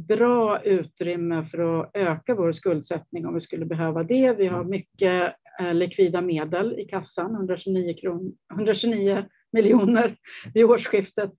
bra 0.08 0.62
utrymme 0.64 1.44
för 1.44 1.82
att 1.82 1.92
öka 1.94 2.36
vår 2.36 2.52
skuldsättning 2.52 3.26
om 3.26 3.34
vi 3.34 3.40
skulle 3.40 3.66
behöva 3.66 4.04
det. 4.04 4.34
Vi 4.38 4.48
har 4.48 4.64
mycket 4.64 5.36
Eh, 5.45 5.45
Eh, 5.60 5.74
likvida 5.74 6.22
medel 6.22 6.80
i 6.80 6.86
kassan, 6.86 7.36
129, 7.36 7.94
kron, 7.94 8.36
129 8.54 9.26
miljoner 9.52 10.16
vid 10.54 10.66
årsskiftet. 10.66 11.32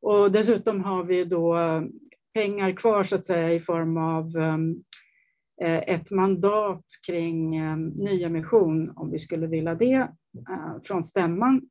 Och 0.00 0.32
dessutom 0.32 0.84
har 0.84 1.04
vi 1.04 1.24
då 1.24 1.56
pengar 2.34 2.72
kvar 2.72 3.04
så 3.04 3.14
att 3.14 3.24
säga 3.24 3.52
i 3.52 3.60
form 3.60 3.96
av 3.96 4.26
eh, 5.62 5.78
ett 5.78 6.10
mandat 6.10 6.84
kring 7.06 7.56
eh, 7.56 7.76
nyemission 7.76 8.92
om 8.96 9.10
vi 9.10 9.18
skulle 9.18 9.46
vilja 9.46 9.74
det 9.74 10.08
från 10.84 11.04
stämman. 11.04 11.62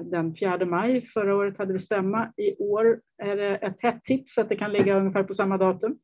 Den 0.00 0.34
4 0.34 0.66
maj 0.66 1.00
förra 1.00 1.36
året 1.36 1.58
hade 1.58 1.72
vi 1.72 1.78
stämma. 1.78 2.32
I 2.36 2.56
år 2.56 3.00
är 3.22 3.36
det 3.36 3.56
ett 3.56 3.82
hett 3.82 4.04
tips 4.04 4.38
att 4.38 4.48
det 4.48 4.56
kan 4.56 4.72
ligga 4.72 4.98
ungefär 4.98 5.22
på 5.22 5.34
samma 5.34 5.58
datum. 5.58 5.98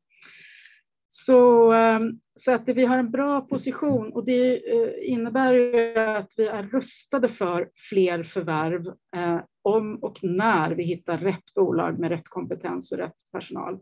Så, 1.15 1.71
ehm, 1.71 2.19
så 2.35 2.51
att 2.51 2.67
vi 2.67 2.85
har 2.85 2.97
en 2.97 3.11
bra 3.11 3.41
position 3.41 4.13
och 4.13 4.25
det 4.25 4.71
eh, 4.71 5.11
innebär 5.11 5.53
innebär 5.53 6.15
att 6.15 6.33
vi 6.37 6.47
är 6.47 6.63
rustade 6.63 7.29
för 7.29 7.69
fler 7.89 8.23
förvärv 8.23 8.87
eh, 9.15 9.41
om 9.61 9.95
och 10.03 10.23
när 10.23 10.71
vi 10.71 10.83
hittar 10.83 11.17
rätt 11.17 11.53
bolag 11.55 11.99
med 11.99 12.09
rätt 12.09 12.27
kompetens 12.27 12.91
och 12.91 12.97
rätt 12.97 13.15
personal 13.31 13.79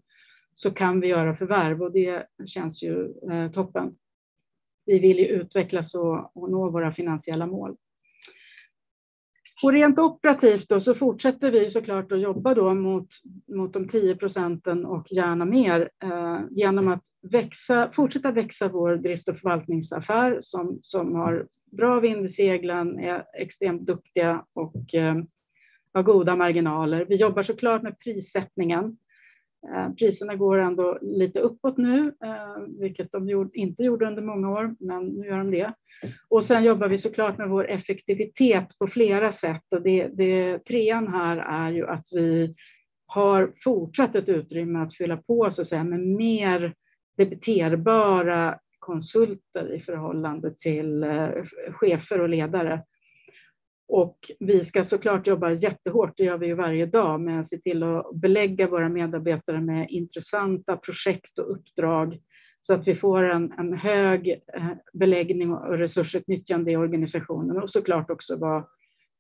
så 0.56 0.72
kan 0.72 1.00
vi 1.00 1.08
göra 1.08 1.36
förvärv 1.36 1.82
och 1.82 1.92
det 1.92 2.26
känns 2.46 2.84
ju 2.84 3.14
eh, 3.32 3.52
toppen. 3.52 3.96
Vi 4.86 5.00
vill 5.00 5.18
ju 5.18 5.26
utvecklas 5.26 5.96
och, 5.96 6.38
och 6.38 6.52
nå 6.52 6.70
våra 6.70 6.92
finansiella 6.92 7.48
mål. 7.48 7.76
Och 9.64 9.74
rent 9.74 10.00
operativt 10.00 10.70
då, 10.70 10.80
så 10.80 10.94
fortsätter 10.94 11.52
vi 11.52 11.70
såklart 11.70 12.12
att 12.12 12.22
jobba 12.22 12.54
då 12.54 12.74
mot, 12.74 13.08
mot 13.56 13.74
de 13.74 13.88
10 13.88 14.16
procenten 14.16 14.86
och 14.86 15.12
gärna 15.12 15.46
mer 15.46 15.90
eh, 16.04 16.40
genom 16.52 16.88
att 16.88 17.04
växa, 17.32 17.92
fortsätta 17.94 18.32
växa 18.32 18.68
vår 18.68 18.96
drift 18.96 19.30
och 19.30 19.38
förvaltningsaffär 19.38 20.38
som, 20.42 20.80
som 20.82 21.16
har 21.16 21.48
bra 21.78 22.00
vind 22.00 22.26
i 22.26 22.30
seglen, 22.30 23.00
är 23.00 23.24
extremt 23.38 23.88
duktiga 23.88 24.46
och 24.54 24.96
eh, 24.96 25.16
har 25.94 26.04
goda 26.04 26.36
marginaler. 26.36 27.06
Vi 27.10 27.16
jobbar 27.16 27.42
såklart 27.42 27.84
med 27.84 28.00
prissättningen 28.00 28.98
Eh, 29.11 29.11
Eh, 29.70 29.94
priserna 29.94 30.36
går 30.36 30.58
ändå 30.58 30.98
lite 31.02 31.40
uppåt 31.40 31.78
nu, 31.78 32.14
eh, 32.24 32.64
vilket 32.80 33.12
de 33.12 33.50
inte 33.54 33.84
gjorde 33.84 34.08
under 34.08 34.22
många 34.22 34.50
år, 34.50 34.76
men 34.80 35.06
nu 35.06 35.28
gör 35.28 35.38
de 35.38 35.52
det. 35.52 35.74
Och 36.30 36.44
sen 36.44 36.64
jobbar 36.64 36.88
vi 36.88 36.98
såklart 36.98 37.38
med 37.38 37.50
vår 37.50 37.70
effektivitet 37.70 38.78
på 38.80 38.88
flera 38.88 39.32
sätt 39.32 39.74
och 39.74 39.82
det, 39.82 40.08
det 40.08 40.60
trean 40.66 41.08
här 41.08 41.38
är 41.38 41.72
ju 41.72 41.88
att 41.88 42.06
vi 42.12 42.56
har 43.06 43.52
fortsatt 43.64 44.16
ett 44.16 44.30
utrymme 44.30 44.80
att 44.80 44.96
fylla 44.96 45.18
på 45.18 45.52
så 45.52 45.62
att 45.62 45.68
säga, 45.68 45.84
med 45.84 46.00
mer 46.00 46.74
debiterbara 47.18 48.60
konsulter 48.80 49.74
i 49.74 49.80
förhållande 49.80 50.56
till 50.58 51.04
eh, 51.04 51.30
chefer 51.72 52.22
och 52.22 52.30
ledare. 52.30 52.84
Och 53.94 54.18
vi 54.40 54.64
ska 54.64 54.84
såklart 54.84 55.28
jobba 55.28 55.52
jättehårt, 55.52 56.18
det 56.18 56.24
gör 56.24 56.38
vi 56.38 56.48
ju 56.48 56.54
varje 56.54 56.86
dag, 56.86 57.22
med 57.22 57.40
att 57.40 57.48
se 57.48 57.58
till 57.58 57.84
att 57.84 58.16
belägga 58.16 58.68
våra 58.68 58.90
medarbetare 58.90 59.62
med 59.62 59.88
intressanta 59.90 60.78
projekt 60.78 61.40
och 61.40 61.52
uppdrag 61.52 62.20
så 62.62 62.74
att 62.74 62.88
vi 62.88 62.96
får 62.96 63.24
en, 63.24 63.52
en 63.52 63.74
hög 63.74 64.30
eh, 64.30 64.72
beläggning 64.94 65.54
och 65.54 65.78
resursutnyttjande 65.78 66.72
i 66.72 66.78
organisationen 66.78 67.62
och 67.62 67.70
såklart 67.70 68.10
också 68.10 68.38
vara, 68.38 68.66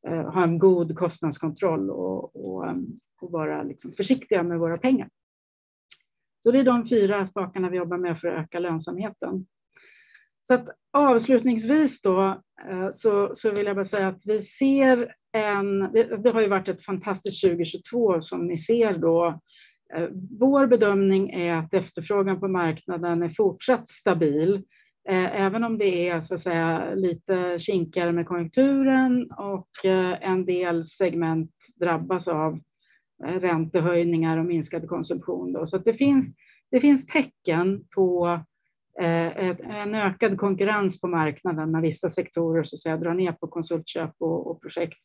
eh, 0.08 0.34
ha 0.34 0.44
en 0.44 0.60
god 0.60 0.96
kostnadskontroll 0.96 1.90
och, 1.90 2.46
och, 2.46 2.68
eh, 2.68 2.75
och 3.22 3.32
vara 3.32 3.63
liksom 3.63 3.92
försiktiga 3.92 4.44
med 4.44 4.60
våra 4.60 4.78
pengar. 4.78 5.10
Så 6.44 6.51
det 6.51 6.60
är 6.60 6.63
de 6.63 6.86
fyra 6.86 7.25
spakarna 7.25 7.70
vi 7.70 7.78
jobbar 7.78 7.98
med 7.98 8.20
för 8.20 8.28
att 8.28 8.44
öka 8.44 8.60
lönsamheten. 8.60 9.46
Så 10.51 10.55
att 10.55 10.70
avslutningsvis 10.93 12.01
då 12.01 12.41
eh, 12.70 12.89
så, 12.91 13.31
så 13.34 13.51
vill 13.51 13.65
jag 13.65 13.75
bara 13.75 13.86
säga 13.86 14.08
att 14.08 14.22
vi 14.25 14.41
ser 14.41 15.13
en, 15.34 15.79
det, 15.79 16.24
det 16.24 16.31
har 16.31 16.41
ju 16.41 16.48
varit 16.48 16.70
ett 16.70 16.86
fantastiskt 16.86 17.43
2022 17.43 18.22
som 18.22 18.48
ni 18.48 18.58
ser 18.58 18.98
då 18.98 19.39
eh, 19.96 20.08
vår 20.39 20.67
bedömning 20.67 21.29
är 21.29 21.55
att 21.55 21.74
efterfrågan 21.74 22.39
på 22.39 22.48
marknaden 22.48 23.24
är 23.24 23.29
fortsatt 23.29 23.89
stabil, 23.89 24.53
eh, 25.10 25.41
även 25.41 25.63
om 25.63 25.77
det 25.77 26.10
är 26.10 26.22
så 26.22 26.34
att 26.34 26.41
säga, 26.41 26.93
lite 26.96 27.60
kinkigare 27.60 28.12
med 28.12 28.27
konjunkturen 28.27 29.31
och 29.31 29.86
en 30.22 30.46
del 30.46 30.84
segment 30.84 31.51
drabbas 31.79 32.27
av 32.27 32.60
räntehöjningar 33.24 34.38
och 34.38 34.46
minskad 34.46 34.88
konsumtion. 34.88 35.53
Då. 35.53 35.65
Så 35.65 35.77
det, 35.77 35.93
finns, 35.93 36.36
det 36.72 36.79
finns 36.79 37.05
tecken 37.05 37.84
på 37.96 38.39
Eh, 39.00 39.50
en 39.81 39.95
ökad 39.95 40.38
konkurrens 40.38 41.01
på 41.01 41.07
marknaden 41.07 41.71
när 41.71 41.81
vissa 41.81 42.10
sektorer 42.10 42.63
så 42.63 42.75
att 42.75 42.79
säga, 42.79 42.98
drar 42.98 43.13
ner 43.13 43.31
på 43.31 43.48
konsultköp 43.48 44.15
och, 44.19 44.48
och 44.48 44.62
projekt. 44.62 44.98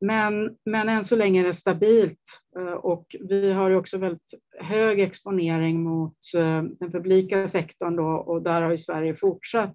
Men, 0.00 0.56
men 0.64 0.88
än 0.88 1.04
så 1.04 1.16
länge 1.16 1.40
är 1.40 1.44
det 1.44 1.54
stabilt 1.54 2.42
eh, 2.58 2.72
och 2.72 3.06
vi 3.20 3.52
har 3.52 3.70
också 3.70 3.98
väldigt 3.98 4.34
hög 4.60 5.00
exponering 5.00 5.82
mot 5.82 6.16
eh, 6.36 6.62
den 6.62 6.92
publika 6.92 7.48
sektorn 7.48 7.96
då, 7.96 8.06
och 8.06 8.42
där 8.42 8.62
har 8.62 8.70
ju 8.70 8.78
Sverige 8.78 9.14
fortsatt 9.14 9.74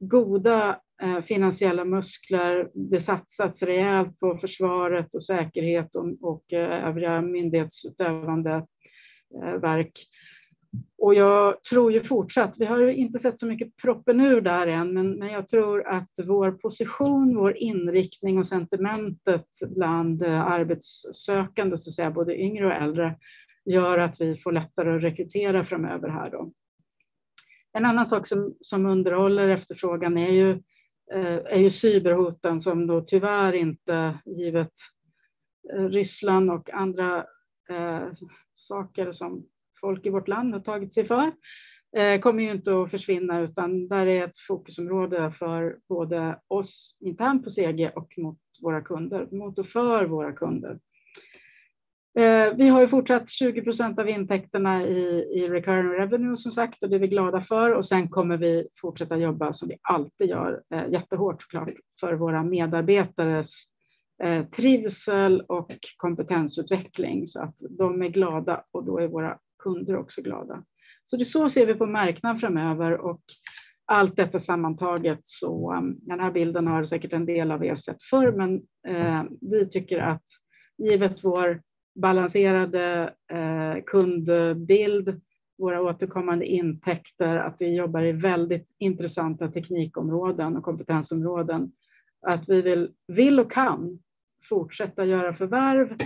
goda 0.00 0.80
finansiella 1.24 1.84
muskler. 1.84 2.70
Det 2.74 3.00
satsats 3.00 3.62
rejält 3.62 4.18
på 4.18 4.36
försvaret 4.36 5.14
och 5.14 5.24
säkerhet 5.24 5.96
och, 5.96 6.06
och 6.22 6.52
övriga 6.52 7.20
myndighetsutövande 7.20 8.66
verk. 9.60 9.92
Och 10.98 11.14
jag 11.14 11.62
tror 11.62 11.92
ju 11.92 12.00
fortsatt, 12.00 12.56
vi 12.58 12.64
har 12.64 12.88
inte 12.88 13.18
sett 13.18 13.38
så 13.38 13.46
mycket 13.46 13.76
proppen 13.76 14.20
ur 14.20 14.40
där 14.40 14.66
än, 14.66 14.94
men, 14.94 15.18
men 15.18 15.28
jag 15.28 15.48
tror 15.48 15.88
att 15.88 16.10
vår 16.26 16.50
position, 16.52 17.36
vår 17.36 17.56
inriktning 17.56 18.38
och 18.38 18.46
sentimentet 18.46 19.48
bland 19.76 20.22
eh, 20.22 20.40
arbetssökande, 20.40 21.76
så 21.76 21.90
att 21.90 21.94
säga, 21.94 22.10
både 22.10 22.36
yngre 22.36 22.66
och 22.66 22.72
äldre, 22.72 23.16
gör 23.64 23.98
att 23.98 24.20
vi 24.20 24.36
får 24.36 24.52
lättare 24.52 24.96
att 24.96 25.02
rekrytera 25.02 25.64
framöver 25.64 26.08
här. 26.08 26.30
Då. 26.30 26.52
En 27.72 27.84
annan 27.84 28.06
sak 28.06 28.26
som, 28.26 28.56
som 28.60 28.86
underhåller 28.86 29.48
efterfrågan 29.48 30.18
är 30.18 30.32
ju, 30.32 30.50
eh, 31.12 31.40
är 31.44 31.58
ju 31.58 31.70
cyberhoten 31.70 32.60
som 32.60 32.86
då 32.86 33.00
tyvärr 33.00 33.52
inte, 33.52 34.18
givet 34.24 34.72
eh, 35.72 35.84
Ryssland 35.84 36.50
och 36.50 36.70
andra 36.70 37.16
eh, 37.70 38.08
saker 38.52 39.12
som 39.12 39.46
folk 39.82 40.06
i 40.06 40.10
vårt 40.10 40.28
land 40.28 40.52
har 40.54 40.60
tagit 40.60 40.92
sig 40.92 41.04
för 41.04 41.32
eh, 41.96 42.20
kommer 42.20 42.42
ju 42.42 42.50
inte 42.50 42.82
att 42.82 42.90
försvinna 42.90 43.40
utan 43.40 43.88
där 43.88 44.06
är 44.06 44.24
ett 44.24 44.38
fokusområde 44.38 45.30
för 45.30 45.78
både 45.88 46.38
oss 46.48 46.96
internt 47.00 47.44
på 47.44 47.50
CG 47.50 47.90
och 47.96 48.14
mot 48.18 48.38
våra 48.62 48.80
kunder, 48.80 49.28
mot 49.32 49.58
och 49.58 49.66
för 49.66 50.06
våra 50.06 50.32
kunder. 50.32 50.78
Eh, 52.18 52.54
vi 52.56 52.68
har 52.68 52.80
ju 52.80 52.88
fortsatt 52.88 53.30
20 53.30 53.62
procent 53.62 53.98
av 53.98 54.08
intäkterna 54.08 54.86
i, 54.86 55.02
i 55.34 55.48
recurring 55.48 55.92
revenue 55.92 56.36
som 56.36 56.52
sagt 56.52 56.82
och 56.82 56.90
det 56.90 56.96
är 56.96 57.00
vi 57.00 57.08
glada 57.08 57.40
för 57.40 57.70
och 57.70 57.84
sen 57.84 58.08
kommer 58.08 58.36
vi 58.36 58.68
fortsätta 58.80 59.16
jobba 59.16 59.52
som 59.52 59.68
vi 59.68 59.76
alltid 59.82 60.28
gör 60.28 60.62
eh, 60.74 60.88
jättehårt 60.88 61.42
såklart, 61.42 61.70
för 62.00 62.14
våra 62.14 62.42
medarbetares 62.42 63.68
trivsel 64.56 65.40
och 65.40 65.72
kompetensutveckling 65.96 67.26
så 67.26 67.40
att 67.40 67.56
de 67.70 68.02
är 68.02 68.08
glada 68.08 68.64
och 68.70 68.84
då 68.84 68.98
är 68.98 69.08
våra 69.08 69.38
kunder 69.62 69.96
också 69.96 70.22
glada. 70.22 70.64
Så 71.04 71.16
det 71.16 71.24
så 71.24 71.48
ser 71.48 71.66
vi 71.66 71.74
på 71.74 71.86
marknaden 71.86 72.38
framöver 72.38 73.00
och 73.00 73.22
allt 73.86 74.16
detta 74.16 74.40
sammantaget 74.40 75.18
så 75.22 75.74
um, 75.74 75.98
den 76.02 76.20
här 76.20 76.30
bilden 76.30 76.66
har 76.66 76.84
säkert 76.84 77.12
en 77.12 77.26
del 77.26 77.50
av 77.50 77.64
er 77.64 77.74
sett 77.74 78.02
förr, 78.02 78.32
men 78.32 78.54
eh, 78.88 79.22
vi 79.40 79.68
tycker 79.68 79.98
att 79.98 80.24
givet 80.78 81.24
vår 81.24 81.62
balanserade 81.94 83.14
eh, 83.32 83.82
kundbild, 83.86 85.20
våra 85.58 85.82
återkommande 85.82 86.46
intäkter, 86.46 87.36
att 87.36 87.56
vi 87.60 87.76
jobbar 87.76 88.02
i 88.02 88.12
väldigt 88.12 88.76
intressanta 88.78 89.48
teknikområden 89.48 90.56
och 90.56 90.64
kompetensområden, 90.64 91.72
att 92.26 92.48
vi 92.48 92.62
vill, 92.62 92.90
vill 93.06 93.40
och 93.40 93.52
kan 93.52 93.98
fortsätta 94.48 95.04
göra 95.04 95.32
förvärv 95.32 95.96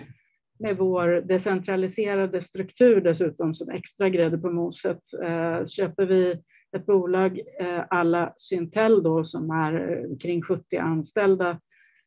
med 0.59 0.77
vår 0.77 1.09
decentraliserade 1.09 2.41
struktur 2.41 3.01
dessutom 3.01 3.55
som 3.55 3.71
extra 3.71 4.09
grädde 4.09 4.39
på 4.39 4.51
moset. 4.51 5.01
Eh, 5.25 5.67
köper 5.67 6.07
vi 6.07 6.35
ett 6.77 6.87
bolag, 6.87 7.41
eh, 7.61 7.81
alla 7.91 8.35
Syntel 8.37 9.03
då 9.03 9.25
som 9.25 9.51
är 9.51 10.07
kring 10.21 10.43
70 10.43 10.77
anställda, 10.77 11.61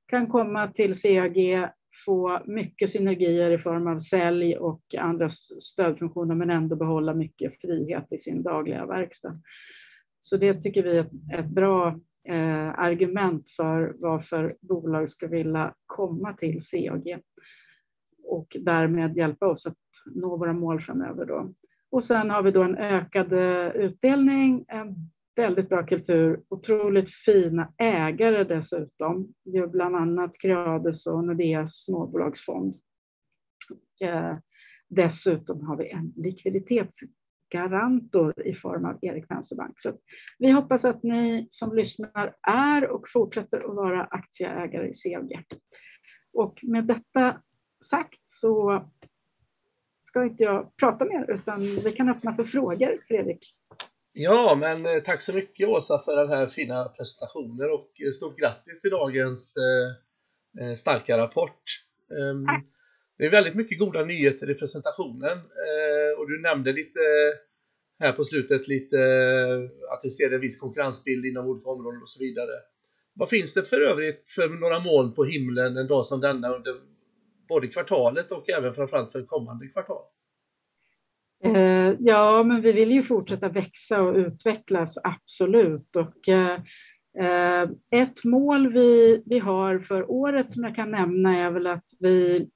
kan 0.08 0.28
komma 0.28 0.68
till 0.68 1.02
CAG, 1.02 1.70
få 2.06 2.42
mycket 2.46 2.90
synergier 2.90 3.52
i 3.52 3.58
form 3.58 3.88
av 3.88 4.00
sälj 4.00 4.58
och 4.58 4.82
andra 4.98 5.30
stödfunktioner 5.62 6.36
men 6.36 6.50
ändå 6.50 6.76
behålla 6.76 7.14
mycket 7.14 7.62
frihet 7.62 8.08
i 8.12 8.18
sin 8.18 8.44
dagliga 8.44 8.86
verkstad. 8.86 9.42
Så 10.20 10.38
det 10.38 10.54
tycker 10.54 10.84
vi 10.84 10.98
är 10.98 11.02
ett, 11.02 11.40
ett 11.40 11.50
bra 11.50 11.88
eh, 12.28 12.80
argument 12.80 13.50
för 13.50 13.96
varför 14.00 14.56
bolag 14.62 15.10
ska 15.10 15.28
vilja 15.28 15.74
komma 15.86 16.34
till 16.34 16.60
CAG 16.72 17.20
och 18.30 18.58
därmed 18.60 19.18
hjälpa 19.18 19.48
oss 19.48 19.68
att 19.68 19.78
nå 20.16 20.38
våra 20.38 20.54
mål 20.54 20.80
framöver. 20.80 21.26
Då. 21.26 21.54
Och 21.92 22.04
sen 22.04 22.30
har 22.30 22.44
vi 22.44 22.52
då 22.52 22.64
en 22.64 22.78
ökad 22.78 23.34
eh, 23.34 23.68
utdelning, 23.68 24.66
en 24.68 24.96
väldigt 25.36 25.70
bra 25.70 25.86
kultur, 25.86 26.44
otroligt 26.50 27.10
fina 27.10 27.74
ägare 27.78 28.44
dessutom. 28.44 29.34
Vi 29.44 29.60
har 29.60 29.68
bland 29.68 29.96
annat 29.96 30.32
Creades 30.42 31.08
och 31.08 31.24
Nordeas 31.24 31.86
småbolagsfond. 31.86 32.74
Och, 33.70 34.02
eh, 34.08 34.38
dessutom 34.90 35.68
har 35.68 35.78
vi 35.78 35.90
en 35.90 36.14
likviditetsgarantor 36.16 38.34
i 38.46 38.54
form 38.54 38.86
av 38.86 39.00
Erik 39.02 39.28
Penser 39.28 39.56
Bank. 39.56 39.74
Så 39.78 39.92
vi 40.40 40.52
hoppas 40.52 40.86
att 40.86 41.04
ni 41.04 41.48
som 41.50 41.76
lyssnar 41.76 42.36
är 42.48 42.90
och 42.90 43.04
fortsätter 43.14 43.70
att 43.70 43.76
vara 43.76 44.04
aktieägare 44.04 44.90
i 44.90 44.94
CAG. 44.94 45.44
Och 46.34 46.60
med 46.64 46.86
detta 46.86 47.42
sagt 47.82 48.22
så 48.24 48.86
ska 50.02 50.24
inte 50.24 50.44
jag 50.44 50.76
prata 50.76 51.06
mer 51.06 51.32
utan 51.32 51.62
vi 51.62 51.92
kan 51.92 52.10
öppna 52.10 52.34
för 52.34 52.44
frågor, 52.44 53.02
Fredrik. 53.08 53.56
Ja, 54.14 54.58
men 54.60 54.86
eh, 54.86 55.04
tack 55.04 55.22
så 55.22 55.34
mycket 55.34 55.68
Åsa 55.68 56.00
för 56.00 56.16
den 56.16 56.30
här 56.30 56.48
fina 56.48 56.90
presentationen 56.90 57.72
och 57.72 58.02
eh, 58.06 58.12
stort 58.12 58.40
grattis 58.40 58.82
till 58.82 58.92
dagens 58.92 59.56
eh, 60.62 60.74
starka 60.74 61.18
rapport. 61.18 61.64
Um, 62.10 62.46
tack. 62.46 62.66
Det 63.18 63.26
är 63.26 63.30
väldigt 63.30 63.56
mycket 63.56 63.80
goda 63.80 64.06
nyheter 64.06 64.50
i 64.50 64.54
presentationen 64.54 65.38
eh, 65.38 66.20
och 66.20 66.30
du 66.30 66.42
nämnde 66.42 66.74
lite 66.74 67.00
här 68.00 68.12
på 68.12 68.24
slutet 68.24 68.68
lite 68.68 68.98
att 69.92 70.02
vi 70.04 70.10
ser 70.10 70.34
en 70.34 70.42
viss 70.42 70.60
konkurrensbild 70.60 71.26
inom 71.26 71.48
olika 71.48 71.70
områden 71.70 72.02
och 72.02 72.10
så 72.10 72.20
vidare. 72.20 72.52
Vad 73.14 73.30
finns 73.30 73.54
det 73.54 73.64
för 73.64 73.82
övrigt 73.82 74.30
för 74.30 74.50
några 74.50 74.80
moln 74.80 75.14
på 75.14 75.26
himlen 75.26 75.78
en 75.78 75.88
dag 75.88 76.06
som 76.06 76.22
denna 76.22 76.56
under 76.56 76.76
både 77.50 77.68
kvartalet 77.68 78.32
och 78.32 78.50
även 78.50 78.74
framförallt 78.74 79.12
för 79.12 79.26
kommande 79.26 79.68
kvartal? 79.68 80.02
Eh, 81.44 81.94
ja, 82.00 82.44
men 82.44 82.62
vi 82.62 82.72
vill 82.72 82.92
ju 82.92 83.04
fortsätta 83.04 83.50
växa 83.50 84.02
och 84.02 84.16
utvecklas, 84.16 84.98
absolut. 85.04 85.96
Och, 85.96 86.30
eh, 86.30 86.60
eh, 87.20 87.70
ett 87.92 88.24
mål 88.24 88.74
vi, 88.74 89.24
vi 89.26 89.40
har 89.40 89.80
för 89.80 90.12
året 90.12 90.52
som 90.52 90.64
jag 90.64 90.76
kan 90.76 90.92
nämna 90.92 91.38
är 91.38 91.52
väl 91.52 91.68
att 91.68 91.90
vi, 92.00 92.48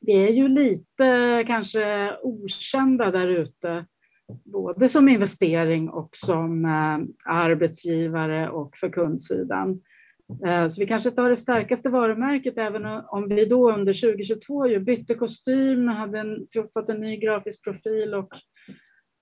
vi 0.00 0.12
är 0.12 0.30
ju 0.30 0.48
lite 0.48 1.44
kanske 1.46 2.16
okända 2.22 3.10
där 3.10 3.28
ute, 3.28 3.86
både 4.44 4.88
som 4.88 5.08
investering 5.08 5.88
och 5.88 6.08
som 6.12 6.64
arbetsgivare 7.24 8.50
och 8.50 8.76
för 8.76 8.88
kundsidan. 8.88 9.80
Eh, 10.46 10.68
så 10.68 10.80
vi 10.80 10.86
kanske 10.86 11.08
inte 11.08 11.22
har 11.22 11.30
det 11.30 11.36
starkaste 11.36 11.88
varumärket, 11.88 12.58
även 12.58 12.86
om 12.86 13.28
vi 13.28 13.44
då 13.44 13.72
under 13.72 13.92
2022 13.92 14.66
ju 14.66 14.80
bytte 14.80 15.14
kostym, 15.14 15.88
hade 15.88 16.18
en, 16.18 16.46
fått 16.74 16.88
en 16.88 17.00
ny 17.00 17.16
grafisk 17.16 17.64
profil 17.64 18.14
och 18.14 18.28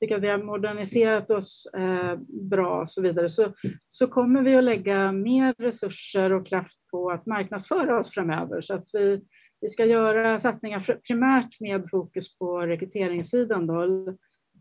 tycker 0.01 0.17
att 0.17 0.23
vi 0.23 0.29
har 0.29 0.38
moderniserat 0.38 1.31
oss 1.31 1.67
eh, 1.77 2.19
bra 2.51 2.81
och 2.81 2.88
så 2.88 3.03
vidare, 3.03 3.29
så, 3.29 3.53
så 3.88 4.07
kommer 4.07 4.43
vi 4.43 4.55
att 4.55 4.65
lägga 4.65 5.12
mer 5.12 5.55
resurser 5.59 6.33
och 6.33 6.47
kraft 6.47 6.79
på 6.91 7.11
att 7.11 7.27
marknadsföra 7.27 7.99
oss 7.99 8.11
framöver. 8.11 8.61
Så 8.61 8.75
att 8.75 8.87
vi, 8.93 9.21
vi 9.61 9.69
ska 9.69 9.85
göra 9.85 10.38
satsningar 10.38 10.99
primärt 11.07 11.61
med 11.61 11.85
fokus 11.91 12.38
på 12.38 12.61
rekryteringssidan. 12.61 13.67
Då, 13.67 14.07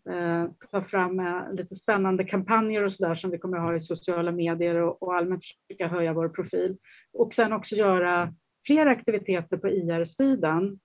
Eh, 0.10 0.46
ta 0.72 0.82
fram 0.82 1.20
eh, 1.20 1.54
lite 1.54 1.76
spännande 1.76 2.24
kampanjer 2.24 2.84
och 2.84 2.94
så 2.94 3.08
där 3.08 3.16
som 3.16 3.32
vi 3.32 3.38
kommer 3.38 3.58
att 3.58 3.64
ha 3.64 3.76
i 3.76 3.80
sociala 3.80 4.32
medier 4.32 4.76
och, 4.76 5.04
och 5.04 5.16
allmänt 5.16 5.44
försöka 5.44 5.88
höja 5.88 6.14
vår 6.14 6.30
profil. 6.30 6.78
Och 7.14 7.34
sen 7.34 7.54
också 7.54 7.76
göra 7.76 8.34
fler 8.66 8.86
aktiviteter 8.86 9.58
på 9.58 9.68
IR-sidan 9.68 10.80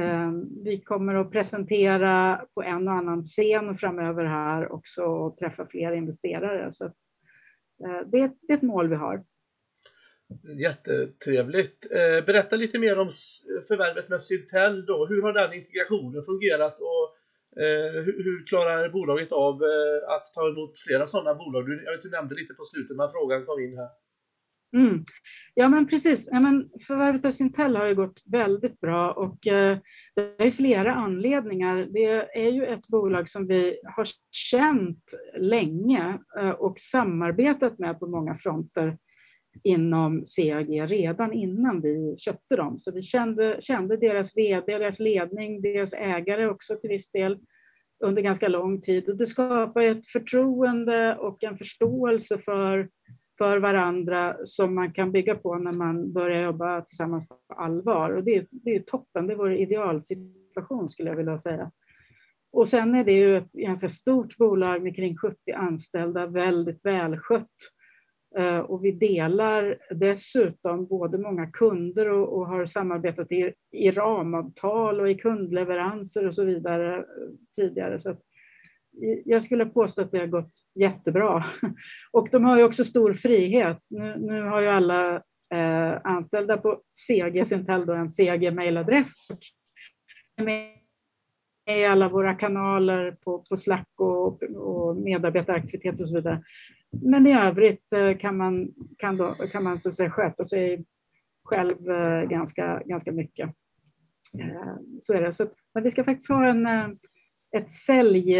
Eh, 0.00 0.30
vi 0.64 0.80
kommer 0.80 1.14
att 1.14 1.30
presentera 1.30 2.44
på 2.54 2.62
en 2.62 2.88
och 2.88 2.94
annan 2.94 3.22
scen 3.22 3.74
framöver 3.74 4.24
här 4.24 4.72
också 4.72 5.02
och 5.02 5.36
träffa 5.36 5.66
fler 5.66 5.92
investerare. 5.92 6.72
Så 6.72 6.86
att, 6.86 6.96
eh, 7.84 8.08
det, 8.12 8.18
är 8.18 8.32
ett 8.54 8.62
mål 8.62 8.88
vi 8.88 8.96
har. 8.96 9.24
Jättetrevligt. 10.58 11.86
Eh, 11.90 12.24
berätta 12.26 12.56
lite 12.56 12.78
mer 12.78 12.98
om 12.98 13.10
förvärvet 13.68 14.08
med 14.08 14.22
Syntel. 14.22 14.86
Då. 14.86 15.06
Hur 15.06 15.22
har 15.22 15.32
den 15.32 15.52
integrationen 15.52 16.24
fungerat 16.24 16.80
och 16.80 17.16
Eh, 17.62 18.02
hur 18.26 18.46
klarar 18.46 18.88
bolaget 18.88 19.32
av 19.32 19.54
eh, 19.54 20.14
att 20.14 20.32
ta 20.34 20.48
emot 20.48 20.78
flera 20.78 21.06
sådana 21.06 21.34
bolag? 21.34 21.62
Jag 21.84 21.92
vet, 21.92 22.02
du 22.02 22.10
nämnde 22.10 22.34
lite 22.34 22.54
på 22.54 22.64
slutet 22.64 22.96
när 22.96 23.08
frågan 23.08 23.46
kom 23.46 23.60
in 23.60 23.78
här. 23.78 23.88
Mm. 24.76 25.04
Ja, 25.54 25.68
men 25.68 25.86
precis. 25.86 26.28
Ja, 26.30 26.40
men 26.40 26.70
förvärvet 26.86 27.24
av 27.24 27.30
Sintel 27.30 27.76
har 27.76 27.86
ju 27.86 27.94
gått 27.94 28.22
väldigt 28.26 28.80
bra 28.80 29.12
och 29.12 29.46
eh, 29.46 29.78
det 30.14 30.44
är 30.44 30.50
flera 30.50 30.94
anledningar. 30.94 31.86
Det 31.90 32.38
är 32.44 32.50
ju 32.50 32.64
ett 32.64 32.88
bolag 32.88 33.28
som 33.28 33.46
vi 33.46 33.78
har 33.96 34.06
känt 34.30 35.14
länge 35.38 36.18
eh, 36.38 36.50
och 36.50 36.78
samarbetat 36.78 37.78
med 37.78 37.98
på 37.98 38.06
många 38.06 38.34
fronter 38.34 38.98
inom 39.62 40.24
CAG 40.36 40.90
redan 40.90 41.32
innan 41.32 41.80
vi 41.80 42.14
köpte 42.18 42.56
dem. 42.56 42.78
Så 42.78 42.92
vi 42.92 43.02
kände, 43.02 43.56
kände 43.60 43.96
deras 43.96 44.36
vd, 44.36 44.78
deras 44.78 45.00
ledning, 45.00 45.60
deras 45.60 45.92
ägare 45.92 46.46
också 46.46 46.76
till 46.76 46.90
viss 46.90 47.10
del 47.10 47.38
under 48.04 48.22
ganska 48.22 48.48
lång 48.48 48.80
tid. 48.80 49.08
Och 49.08 49.16
det 49.16 49.26
skapar 49.26 49.82
ett 49.82 50.06
förtroende 50.06 51.16
och 51.16 51.44
en 51.44 51.56
förståelse 51.56 52.38
för 52.38 52.88
för 53.38 53.58
varandra 53.58 54.36
som 54.44 54.74
man 54.74 54.92
kan 54.92 55.12
bygga 55.12 55.34
på 55.34 55.58
när 55.58 55.72
man 55.72 56.12
börjar 56.12 56.42
jobba 56.42 56.80
tillsammans 56.80 57.28
på 57.28 57.36
allvar. 57.56 58.10
Och 58.10 58.24
det, 58.24 58.46
det 58.50 58.70
är 58.70 58.80
toppen, 58.80 59.26
det 59.26 59.32
är 59.32 59.36
vår 59.36 59.52
idealsituation 59.52 60.88
skulle 60.88 61.08
jag 61.08 61.16
vilja 61.16 61.38
säga. 61.38 61.70
Och 62.52 62.68
sen 62.68 62.94
är 62.94 63.04
det 63.04 63.12
ju 63.12 63.36
ett 63.36 63.52
ganska 63.52 63.88
stort 63.88 64.36
bolag 64.36 64.82
med 64.82 64.96
kring 64.96 65.16
70 65.16 65.52
anställda, 65.52 66.26
väldigt 66.26 66.84
välskött. 66.84 67.56
Eh, 68.38 68.58
och 68.58 68.84
vi 68.84 68.92
delar 68.92 69.78
dessutom 69.90 70.86
både 70.86 71.18
många 71.18 71.46
kunder 71.46 72.08
och, 72.08 72.38
och 72.38 72.46
har 72.46 72.66
samarbetat 72.66 73.32
i, 73.32 73.52
i 73.72 73.90
ramavtal 73.90 75.00
och 75.00 75.10
i 75.10 75.14
kundleveranser 75.14 76.26
och 76.26 76.34
så 76.34 76.44
vidare 76.44 76.96
eh, 76.96 77.04
tidigare. 77.56 77.98
Så 77.98 78.16
jag 79.24 79.42
skulle 79.42 79.66
påstå 79.66 80.02
att 80.02 80.12
det 80.12 80.18
har 80.18 80.26
gått 80.26 80.50
jättebra. 80.74 81.44
Och 82.12 82.28
de 82.32 82.44
har 82.44 82.58
ju 82.58 82.64
också 82.64 82.84
stor 82.84 83.12
frihet. 83.12 83.78
Nu, 83.90 84.16
nu 84.18 84.42
har 84.42 84.60
ju 84.60 84.68
alla 84.68 85.14
eh, 85.54 86.00
anställda 86.04 86.56
på 86.56 86.80
CG 86.92 87.46
Sintel 87.46 87.88
en 87.88 88.08
CG-mailadress. 88.08 89.14
Med 90.42 90.70
i 91.70 91.84
alla 91.84 92.08
våra 92.08 92.34
kanaler 92.34 93.16
på, 93.24 93.38
på 93.48 93.56
Slack 93.56 93.88
och, 93.98 94.42
och 94.42 94.96
medarbetaraktivitet 94.96 96.00
och 96.00 96.08
så 96.08 96.14
vidare. 96.14 96.42
Men 97.02 97.26
i 97.26 97.32
övrigt 97.32 97.92
eh, 97.92 98.16
kan 98.16 98.36
man, 98.36 98.68
kan 98.98 99.16
då, 99.16 99.34
kan 99.34 99.64
man 99.64 99.78
så 99.78 99.90
säga 99.90 100.10
sköta 100.10 100.44
sig 100.44 100.84
själv 101.44 101.90
eh, 101.90 102.22
ganska, 102.22 102.82
ganska 102.86 103.12
mycket. 103.12 103.50
Eh, 104.40 104.76
så 105.00 105.14
är 105.14 105.22
det. 105.22 105.32
Så 105.32 105.42
att, 105.42 105.52
men 105.74 105.82
vi 105.82 105.90
ska 105.90 106.04
faktiskt 106.04 106.30
ha 106.30 106.46
en 106.46 106.68
ett 107.56 107.70
sälj, 107.70 108.36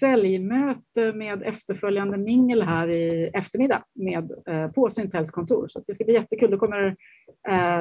säljmöte 0.00 1.12
med 1.12 1.42
efterföljande 1.42 2.16
mingel 2.16 2.62
här 2.62 2.90
i 2.90 3.30
eftermiddag 3.34 3.82
med, 3.94 4.30
på 4.74 4.90
Syntels 4.90 5.30
kontor. 5.30 5.68
Så 5.68 5.82
det 5.86 5.94
ska 5.94 6.04
bli 6.04 6.14
jättekul. 6.14 6.50
Då 6.50 6.58
kommer 6.58 6.96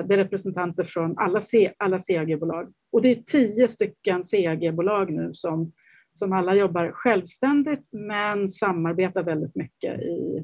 det 0.07 0.17
representanter 0.17 0.83
från 0.83 1.17
alla, 1.17 1.39
C, 1.39 1.71
alla 1.77 1.97
CAG-bolag. 1.97 2.73
Och 2.91 3.01
det 3.01 3.11
är 3.11 3.15
tio 3.15 3.67
stycken 3.67 4.21
CAG-bolag 4.23 5.13
nu 5.13 5.33
som, 5.33 5.71
som 6.15 6.33
alla 6.33 6.55
jobbar 6.55 6.91
självständigt 6.91 7.87
men 7.91 8.47
samarbetar 8.47 9.23
väldigt 9.23 9.55
mycket 9.55 9.99
i, 9.99 10.43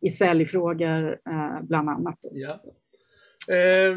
i 0.00 0.10
säljfrågor 0.10 1.10
eh, 1.12 1.62
bland 1.62 1.88
annat. 1.88 2.18
Ja. 2.22 2.60
Eh, 3.54 3.96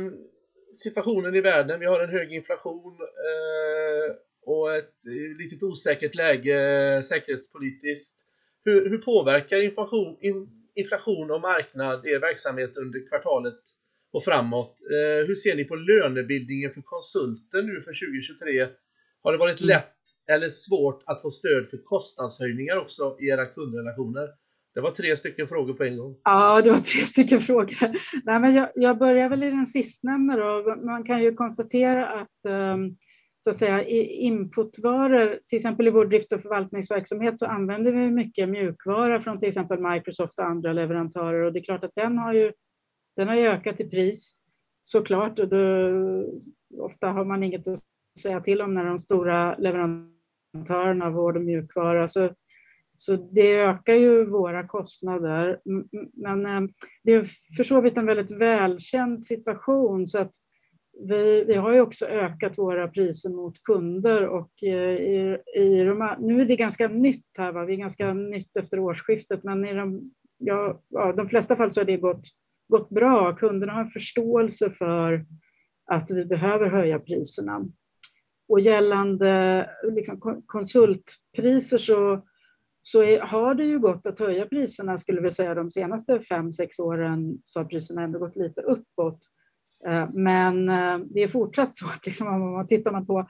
situationen 0.73 1.35
i 1.35 1.41
världen, 1.41 1.79
vi 1.79 1.85
har 1.85 2.03
en 2.03 2.09
hög 2.09 2.33
inflation 2.33 2.97
eh, 3.01 4.15
och 4.45 4.75
ett 4.75 5.05
eh, 5.07 5.37
litet 5.37 5.63
osäkert 5.63 6.15
läge 6.15 7.03
säkerhetspolitiskt. 7.03 8.21
Hur, 8.63 8.89
hur 8.89 8.97
påverkar 8.97 9.61
inflation, 9.61 10.17
in, 10.21 10.49
inflation 10.75 11.31
och 11.31 11.41
marknad 11.41 12.07
er 12.07 12.19
verksamhet 12.19 12.77
under 12.77 13.09
kvartalet 13.09 13.59
och 14.11 14.23
framåt? 14.23 14.81
Eh, 14.91 15.27
hur 15.27 15.35
ser 15.35 15.55
ni 15.55 15.63
på 15.63 15.75
lönebildningen 15.75 16.71
för 16.73 16.81
konsulter 16.81 17.61
nu 17.61 17.81
för 17.81 17.93
2023? 17.93 18.67
Har 19.21 19.31
det 19.31 19.37
varit 19.37 19.61
mm. 19.61 19.67
lätt 19.67 19.94
eller 20.31 20.49
svårt 20.49 21.03
att 21.05 21.21
få 21.21 21.31
stöd 21.31 21.69
för 21.69 21.77
kostnadshöjningar 21.77 22.77
också 22.77 23.17
i 23.19 23.27
era 23.29 23.45
kundrelationer? 23.45 24.29
Det 24.73 24.81
var 24.81 24.91
tre 24.91 25.15
stycken 25.15 25.47
frågor 25.47 25.73
på 25.73 25.83
en 25.83 25.97
gång. 25.97 26.15
Ja, 26.23 26.61
det 26.61 26.71
var 26.71 26.79
tre 26.79 27.05
stycken 27.05 27.39
frågor. 27.39 27.77
Nej, 28.23 28.39
men 28.39 28.55
jag, 28.55 28.69
jag 28.75 28.97
börjar 28.97 29.29
väl 29.29 29.43
i 29.43 29.49
den 29.49 29.65
sistnämnda. 29.65 30.35
Då. 30.35 30.75
Man 30.85 31.03
kan 31.03 31.23
ju 31.23 31.33
konstatera 31.33 32.07
att 32.07 32.51
um, 32.73 32.95
så 33.37 33.49
att 33.49 33.57
säga, 33.57 33.83
inputvaror, 33.83 35.39
till 35.47 35.55
exempel 35.55 35.87
i 35.87 35.91
vår 35.91 36.05
drift 36.05 36.31
och 36.31 36.41
förvaltningsverksamhet 36.41 37.39
så 37.39 37.45
använder 37.45 37.91
vi 37.91 38.11
mycket 38.11 38.49
mjukvara 38.49 39.19
från 39.19 39.39
till 39.39 39.47
exempel 39.47 39.79
Microsoft 39.79 40.39
och 40.39 40.45
andra 40.45 40.73
leverantörer 40.73 41.43
och 41.43 41.53
det 41.53 41.59
är 41.59 41.63
klart 41.63 41.83
att 41.83 41.95
den 41.95 42.17
har 42.17 42.33
ju, 42.33 42.51
den 43.15 43.27
har 43.27 43.35
ökat 43.35 43.79
i 43.79 43.89
pris 43.89 44.35
såklart 44.83 45.39
och 45.39 45.47
då, 45.47 45.57
ofta 46.79 47.07
har 47.07 47.25
man 47.25 47.43
inget 47.43 47.67
att 47.67 47.79
säga 48.19 48.41
till 48.41 48.61
om 48.61 48.73
när 48.73 48.85
de 48.85 48.99
stora 48.99 49.55
leverantörerna 49.57 50.14
av 51.01 51.13
vård 51.13 51.37
och 51.37 51.43
mjukvara 51.43 52.07
så, 52.07 52.29
så 52.93 53.15
det 53.15 53.55
ökar 53.55 53.93
ju 53.93 54.25
våra 54.25 54.67
kostnader. 54.67 55.59
Men 56.13 56.45
eh, 56.45 56.61
det 57.03 57.11
är 57.11 57.23
för 57.57 57.63
så 57.63 57.81
vitt 57.81 57.97
en 57.97 58.05
väldigt 58.05 58.41
välkänd 58.41 59.23
situation 59.23 60.07
så 60.07 60.19
att 60.19 60.31
vi, 61.09 61.43
vi, 61.43 61.55
har 61.55 61.73
ju 61.73 61.81
också 61.81 62.05
ökat 62.05 62.57
våra 62.57 62.87
priser 62.87 63.29
mot 63.29 63.63
kunder 63.63 64.27
och 64.27 64.51
eh, 64.63 64.95
i, 64.95 65.37
i 65.55 65.83
de, 65.83 66.15
nu 66.19 66.41
är 66.41 66.45
det 66.45 66.55
ganska 66.55 66.87
nytt 66.87 67.37
här, 67.37 67.51
va? 67.51 67.65
vi 67.65 67.73
är 67.73 67.77
ganska 67.77 68.13
nytt 68.13 68.57
efter 68.57 68.79
årsskiftet, 68.79 69.43
men 69.43 69.65
i 69.65 69.73
de, 69.73 70.11
ja, 70.37 70.81
ja, 70.89 71.13
de 71.13 71.29
flesta 71.29 71.55
fall 71.55 71.71
så 71.71 71.79
har 71.79 71.85
det 71.85 71.97
gått, 71.97 72.23
gått 72.67 72.89
bra. 72.89 73.35
Kunderna 73.35 73.73
har 73.73 73.81
en 73.81 73.87
förståelse 73.87 74.69
för 74.69 75.25
att 75.91 76.11
vi 76.11 76.25
behöver 76.25 76.69
höja 76.69 76.99
priserna. 76.99 77.65
Och 78.47 78.59
gällande 78.59 79.69
liksom, 79.83 80.43
konsultpriser 80.45 81.77
så, 81.77 82.25
så 82.81 83.03
är, 83.03 83.19
har 83.19 83.55
det 83.55 83.65
ju 83.65 83.79
gått 83.79 84.05
att 84.05 84.19
höja 84.19 84.45
priserna, 84.45 84.97
skulle 84.97 85.21
vi 85.21 85.31
säga, 85.31 85.55
de 85.55 85.71
senaste 85.71 86.19
fem, 86.19 86.51
sex 86.51 86.79
åren 86.79 87.39
så 87.43 87.59
har 87.59 87.65
priserna 87.65 88.01
ändå 88.01 88.19
gått 88.19 88.35
lite 88.35 88.61
uppåt. 88.61 89.19
Eh, 89.87 90.09
men 90.13 90.69
eh, 90.69 90.97
det 90.97 91.23
är 91.23 91.27
fortsatt 91.27 91.75
så 91.75 91.85
att 91.85 92.05
liksom, 92.05 92.27
om 92.27 92.51
man 92.51 92.67
tittar 92.67 92.91
man 92.91 93.05
på 93.05 93.27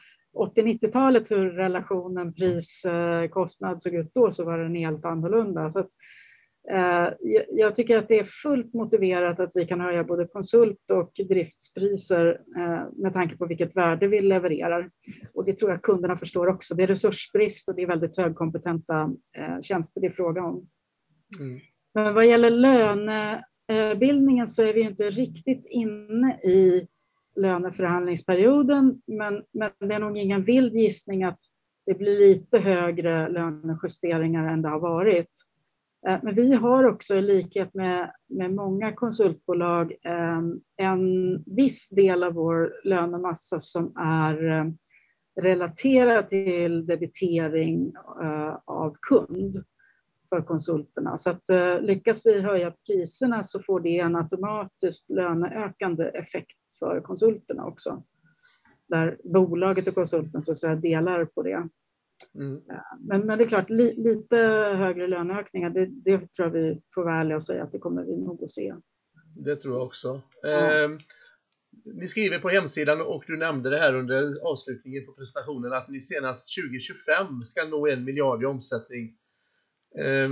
80-90-talet 0.58 1.32
hur 1.32 1.52
relationen 1.52 2.34
pris-kostnad 2.34 3.72
eh, 3.72 3.78
såg 3.78 3.94
ut 3.94 4.12
då 4.14 4.32
så 4.32 4.46
var 4.46 4.58
den 4.58 4.76
helt 4.76 5.06
annorlunda. 5.06 5.70
Så 5.70 5.80
att, 5.80 5.90
jag 7.50 7.76
tycker 7.76 7.98
att 7.98 8.08
det 8.08 8.20
är 8.20 8.24
fullt 8.24 8.74
motiverat 8.74 9.40
att 9.40 9.52
vi 9.56 9.66
kan 9.66 9.82
höja 9.82 10.04
både 10.04 10.28
konsult 10.28 10.92
och 10.92 11.12
driftspriser 11.30 12.42
med 13.02 13.14
tanke 13.14 13.38
på 13.38 13.46
vilket 13.46 13.78
värde 13.78 14.08
vi 14.08 14.20
levererar. 14.20 14.90
Och 15.34 15.46
det 15.46 15.58
tror 15.58 15.72
jag 15.72 15.82
kunderna 15.82 16.16
förstår 16.16 16.48
också. 16.48 16.76
Det 16.76 16.84
är 16.84 16.88
resursbrist 16.88 17.70
och 17.70 17.76
det 17.76 17.82
är 17.82 17.88
väldigt 17.88 18.18
högkompetenta 18.18 19.10
tjänster 19.62 20.02
det 20.02 20.08
är 20.08 20.12
fråga 20.12 20.44
om. 20.44 20.68
Mm. 21.40 21.60
Men 21.94 22.14
vad 22.14 22.28
gäller 22.28 22.50
löne 22.50 23.44
Eh, 23.68 23.98
bildningen 23.98 24.48
så 24.48 24.64
är 24.64 24.74
vi 24.74 24.82
inte 24.82 25.10
riktigt 25.10 25.66
inne 25.70 26.40
i 26.44 26.88
löneförhandlingsperioden, 27.36 29.02
men, 29.08 29.44
men 29.54 29.72
det 29.80 29.96
är 29.96 30.00
nog 30.00 30.18
ingen 30.18 30.44
vild 30.44 30.74
gissning 30.74 31.24
att 31.24 31.40
det 31.86 31.94
blir 31.94 32.20
lite 32.20 32.60
högre 32.60 33.30
lönejusteringar 33.30 34.48
än 34.48 34.62
det 34.62 34.70
har 34.70 34.80
varit. 34.80 35.30
Eh, 36.08 36.20
men 36.24 36.36
vi 36.36 36.54
har 36.54 36.84
också 36.84 37.16
i 37.16 37.22
likhet 37.22 37.74
med, 37.74 38.12
med 38.28 38.54
många 38.54 38.94
konsultbolag 38.94 39.94
ehm, 40.04 40.62
en 40.78 41.44
viss 41.56 41.90
del 41.90 42.24
av 42.24 42.34
vår 42.34 42.74
lönemassa 42.84 43.60
som 43.60 43.94
är 43.98 44.44
ehm, 44.44 44.78
relaterad 45.42 46.28
till 46.28 46.86
debitering 46.86 47.94
eh, 48.24 48.58
av 48.66 48.96
kund 49.02 49.64
för 50.30 50.42
konsulterna. 50.42 51.18
Så 51.18 51.30
att 51.30 51.50
eh, 51.50 51.82
lyckas 51.82 52.26
vi 52.26 52.42
höja 52.42 52.74
priserna 52.88 53.44
så 53.44 53.60
får 53.60 53.80
det 53.80 54.00
en 54.00 54.16
automatiskt 54.16 55.10
löneökande 55.10 56.04
effekt 56.04 56.58
för 56.80 57.02
konsulterna 57.02 57.66
också. 57.66 58.04
Där 58.88 59.18
bolaget 59.24 59.88
och 59.88 59.96
konsulten 59.96 60.42
så 60.42 60.52
att 60.52 60.58
säga 60.58 60.76
delar 60.76 61.26
på 61.26 61.44
det. 61.44 61.70
Mm. 62.36 62.62
Men, 63.00 63.26
men 63.26 63.38
det 63.38 63.44
är 63.44 63.48
klart, 63.48 63.70
li, 63.70 63.94
lite 63.98 64.38
högre 64.78 65.08
löneökningar, 65.08 65.70
det, 65.70 65.86
det 65.86 66.18
tror 66.18 66.48
jag 66.48 66.50
vi 66.50 66.82
får 66.94 67.04
vara 67.04 67.16
ärliga 67.16 67.36
och 67.36 67.44
säga 67.44 67.64
att 67.64 67.72
det 67.72 67.80
kommer 67.80 68.04
vi 68.04 68.18
nog 68.18 68.44
att 68.44 68.52
se. 68.52 68.74
Det 69.36 69.56
tror 69.56 69.74
jag 69.74 69.84
också. 69.84 70.22
Ja. 70.42 70.84
Eh, 70.84 70.90
ni 71.86 72.08
skriver 72.08 72.40
på 72.40 72.50
hemsidan 72.50 73.02
och 73.02 73.24
du 73.28 73.38
nämnde 73.38 73.70
det 73.70 73.80
här 73.80 73.96
under 73.96 74.48
avslutningen 74.52 75.06
på 75.06 75.12
presentationen 75.12 75.74
att 75.74 75.90
ni 75.90 76.02
senast 76.02 76.56
2025 76.58 77.42
ska 77.42 77.66
nå 77.66 77.88
en 77.88 78.04
miljard 78.04 78.44
i 78.44 78.46
omsättning. 78.46 79.14
Eh, 80.00 80.30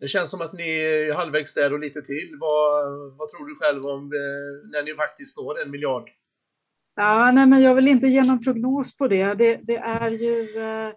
det 0.00 0.08
känns 0.08 0.30
som 0.30 0.40
att 0.40 0.52
ni 0.52 0.68
är 0.78 1.14
halvvägs 1.14 1.54
där 1.54 1.72
och 1.72 1.80
lite 1.80 2.02
till. 2.02 2.36
Vad, 2.40 2.92
vad 3.16 3.28
tror 3.28 3.46
du 3.46 3.54
själv 3.54 3.86
om 3.86 4.04
eh, 4.04 4.70
när 4.70 4.84
ni 4.84 4.94
faktiskt 4.94 5.36
når 5.36 5.62
en 5.62 5.70
miljard? 5.70 6.10
Ja, 6.96 7.30
nej, 7.34 7.46
men 7.46 7.62
jag 7.62 7.74
vill 7.74 7.88
inte 7.88 8.06
ge 8.06 8.22
någon 8.22 8.44
prognos 8.44 8.96
på 8.96 9.08
det. 9.08 9.34
Det, 9.34 9.60
det 9.62 9.76
är 9.76 10.10
ju 10.10 10.40
eh, 10.40 10.92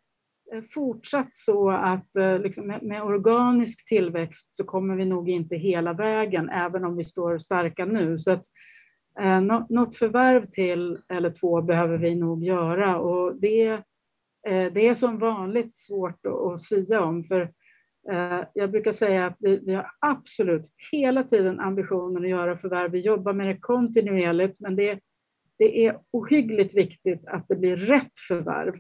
Eh, 0.54 0.62
fortsatt 0.74 1.34
så 1.34 1.70
att 1.70 2.16
eh, 2.16 2.40
liksom 2.40 2.68
med, 2.68 2.84
med, 2.84 3.04
organisk 3.04 3.88
tillväxt 3.88 4.54
så 4.54 4.64
kommer 4.64 4.96
vi 4.96 5.06
nog 5.06 5.30
inte 5.30 5.56
hela 5.56 5.94
vägen, 5.94 6.50
även 6.50 6.86
om 6.86 6.98
vi 6.98 7.04
står 7.04 7.38
starka 7.38 7.86
nu. 7.86 8.18
Så 8.18 8.32
att, 8.32 8.44
eh, 9.20 9.42
något 9.70 9.96
förvärv 9.96 10.44
till 10.44 11.00
eller 11.10 11.30
två 11.30 11.62
behöver 11.62 11.98
vi 11.98 12.16
nog 12.16 12.44
göra 12.44 13.00
och 13.00 13.36
det, 13.40 13.68
eh, 14.48 14.74
det 14.74 14.88
är 14.88 14.94
som 14.94 15.20
vanligt 15.20 15.76
svårt 15.76 16.26
att, 16.26 16.34
att 16.34 16.60
sia 16.60 17.02
om. 17.02 17.24
För 17.24 17.42
eh, 18.12 18.40
jag 18.54 18.72
brukar 18.72 18.92
säga 18.92 19.26
att 19.26 19.38
vi, 19.40 19.60
vi 19.66 19.74
har 19.74 19.88
absolut 20.00 20.66
hela 20.92 21.24
tiden 21.24 21.60
ambitionen 21.60 22.24
att 22.24 22.30
göra 22.30 22.58
förvärv. 22.58 22.92
Vi 22.92 23.00
jobbar 23.00 23.34
med 23.34 23.48
det 23.48 23.58
kontinuerligt, 23.60 24.60
men 24.60 24.76
det 24.76 25.00
det 25.58 25.86
är 25.88 26.00
ohyggligt 26.12 26.76
viktigt 26.76 27.28
att 27.28 27.48
det 27.48 27.56
blir 27.56 27.78
rätt 27.78 28.12
förvärv. 28.28 28.74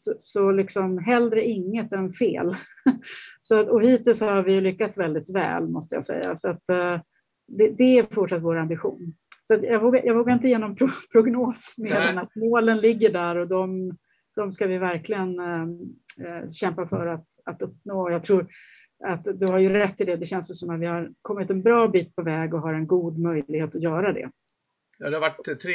Så, 0.00 0.14
så 0.18 0.50
liksom 0.50 0.98
hellre 0.98 1.44
inget 1.44 1.92
än 1.92 2.10
fel. 2.10 2.56
Så, 3.40 3.68
och 3.70 3.82
hittills 3.82 4.20
har 4.20 4.42
vi 4.42 4.60
lyckats 4.60 4.98
väldigt 4.98 5.34
väl 5.34 5.68
måste 5.68 5.94
jag 5.94 6.04
säga. 6.04 6.36
Så 6.36 6.48
att, 6.48 6.70
uh, 6.70 7.00
det, 7.48 7.68
det, 7.68 7.98
är 7.98 8.14
fortsatt 8.14 8.42
vår 8.42 8.56
ambition. 8.56 9.14
Så 9.42 9.58
jag, 9.62 9.80
vågar, 9.80 10.02
jag 10.04 10.14
vågar 10.14 10.34
inte 10.34 10.48
ge 10.48 10.58
någon 10.58 10.76
pro 10.76 10.88
prognos 11.12 11.74
mer 11.78 11.96
än 11.96 12.18
att 12.18 12.36
målen 12.36 12.78
ligger 12.78 13.12
där 13.12 13.36
och 13.36 13.48
de, 13.48 13.92
de 14.36 14.52
ska 14.52 14.66
vi 14.66 14.78
verkligen 14.78 15.40
uh, 15.40 16.46
kämpa 16.60 16.86
för 16.86 17.06
att, 17.06 17.26
att 17.44 17.62
uppnå. 17.62 18.10
Jag 18.10 18.22
tror 18.22 18.48
att 19.04 19.24
du 19.24 19.46
har 19.46 19.58
ju 19.58 19.68
rätt 19.68 20.00
i 20.00 20.04
det. 20.04 20.16
Det 20.16 20.26
känns 20.26 20.58
som 20.60 20.70
att 20.70 20.80
vi 20.80 20.86
har 20.86 21.10
kommit 21.22 21.50
en 21.50 21.62
bra 21.62 21.88
bit 21.88 22.16
på 22.16 22.22
väg 22.22 22.54
och 22.54 22.60
har 22.60 22.74
en 22.74 22.86
god 22.86 23.18
möjlighet 23.18 23.76
att 23.76 23.82
göra 23.82 24.12
det. 24.12 24.30
Ja, 25.02 25.10
det 25.10 25.16
har 25.16 25.20
varit 25.20 25.60
tre, 25.60 25.74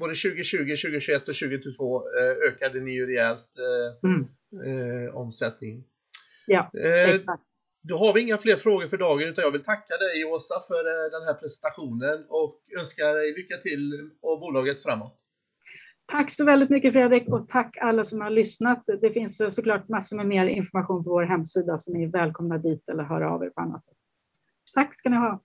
både 0.00 0.14
2020, 0.14 0.58
2021 0.58 1.28
och 1.28 1.36
2022 1.36 1.96
eh, 1.96 2.48
ökade 2.48 2.80
ni 2.80 2.92
ju 2.92 3.06
rejält 3.06 3.56
eh, 3.58 4.10
mm. 4.10 4.26
eh, 4.66 5.16
omsättning. 5.16 5.84
Ja, 6.46 6.70
eh, 6.74 7.20
Då 7.82 7.96
har 7.96 8.14
vi 8.14 8.20
inga 8.20 8.38
fler 8.38 8.56
frågor 8.56 8.88
för 8.88 8.96
dagen 8.96 9.28
utan 9.28 9.44
jag 9.44 9.50
vill 9.50 9.62
tacka 9.62 9.96
dig 9.96 10.24
Åsa 10.24 10.60
för 10.68 11.04
eh, 11.04 11.10
den 11.10 11.22
här 11.26 11.34
presentationen 11.34 12.24
och 12.28 12.60
önskar 12.80 13.14
dig 13.14 13.32
lycka 13.32 13.56
till 13.56 14.10
och 14.22 14.40
bolaget 14.40 14.82
framåt. 14.82 15.16
Tack 16.06 16.30
så 16.30 16.44
väldigt 16.44 16.70
mycket 16.70 16.92
Fredrik 16.92 17.28
och 17.28 17.48
tack 17.48 17.76
alla 17.80 18.04
som 18.04 18.20
har 18.20 18.30
lyssnat. 18.30 18.84
Det 19.00 19.10
finns 19.10 19.54
såklart 19.54 19.88
massor 19.88 20.16
med 20.16 20.26
mer 20.26 20.46
information 20.46 21.04
på 21.04 21.10
vår 21.10 21.22
hemsida 21.22 21.78
så 21.78 21.92
ni 21.92 22.04
är 22.04 22.08
välkomna 22.08 22.58
dit 22.58 22.88
eller 22.88 23.02
höra 23.02 23.30
av 23.30 23.44
er 23.44 23.50
på 23.50 23.60
annat 23.60 23.84
sätt. 23.84 23.96
Tack 24.74 24.96
ska 24.96 25.08
ni 25.08 25.16
ha. 25.16 25.42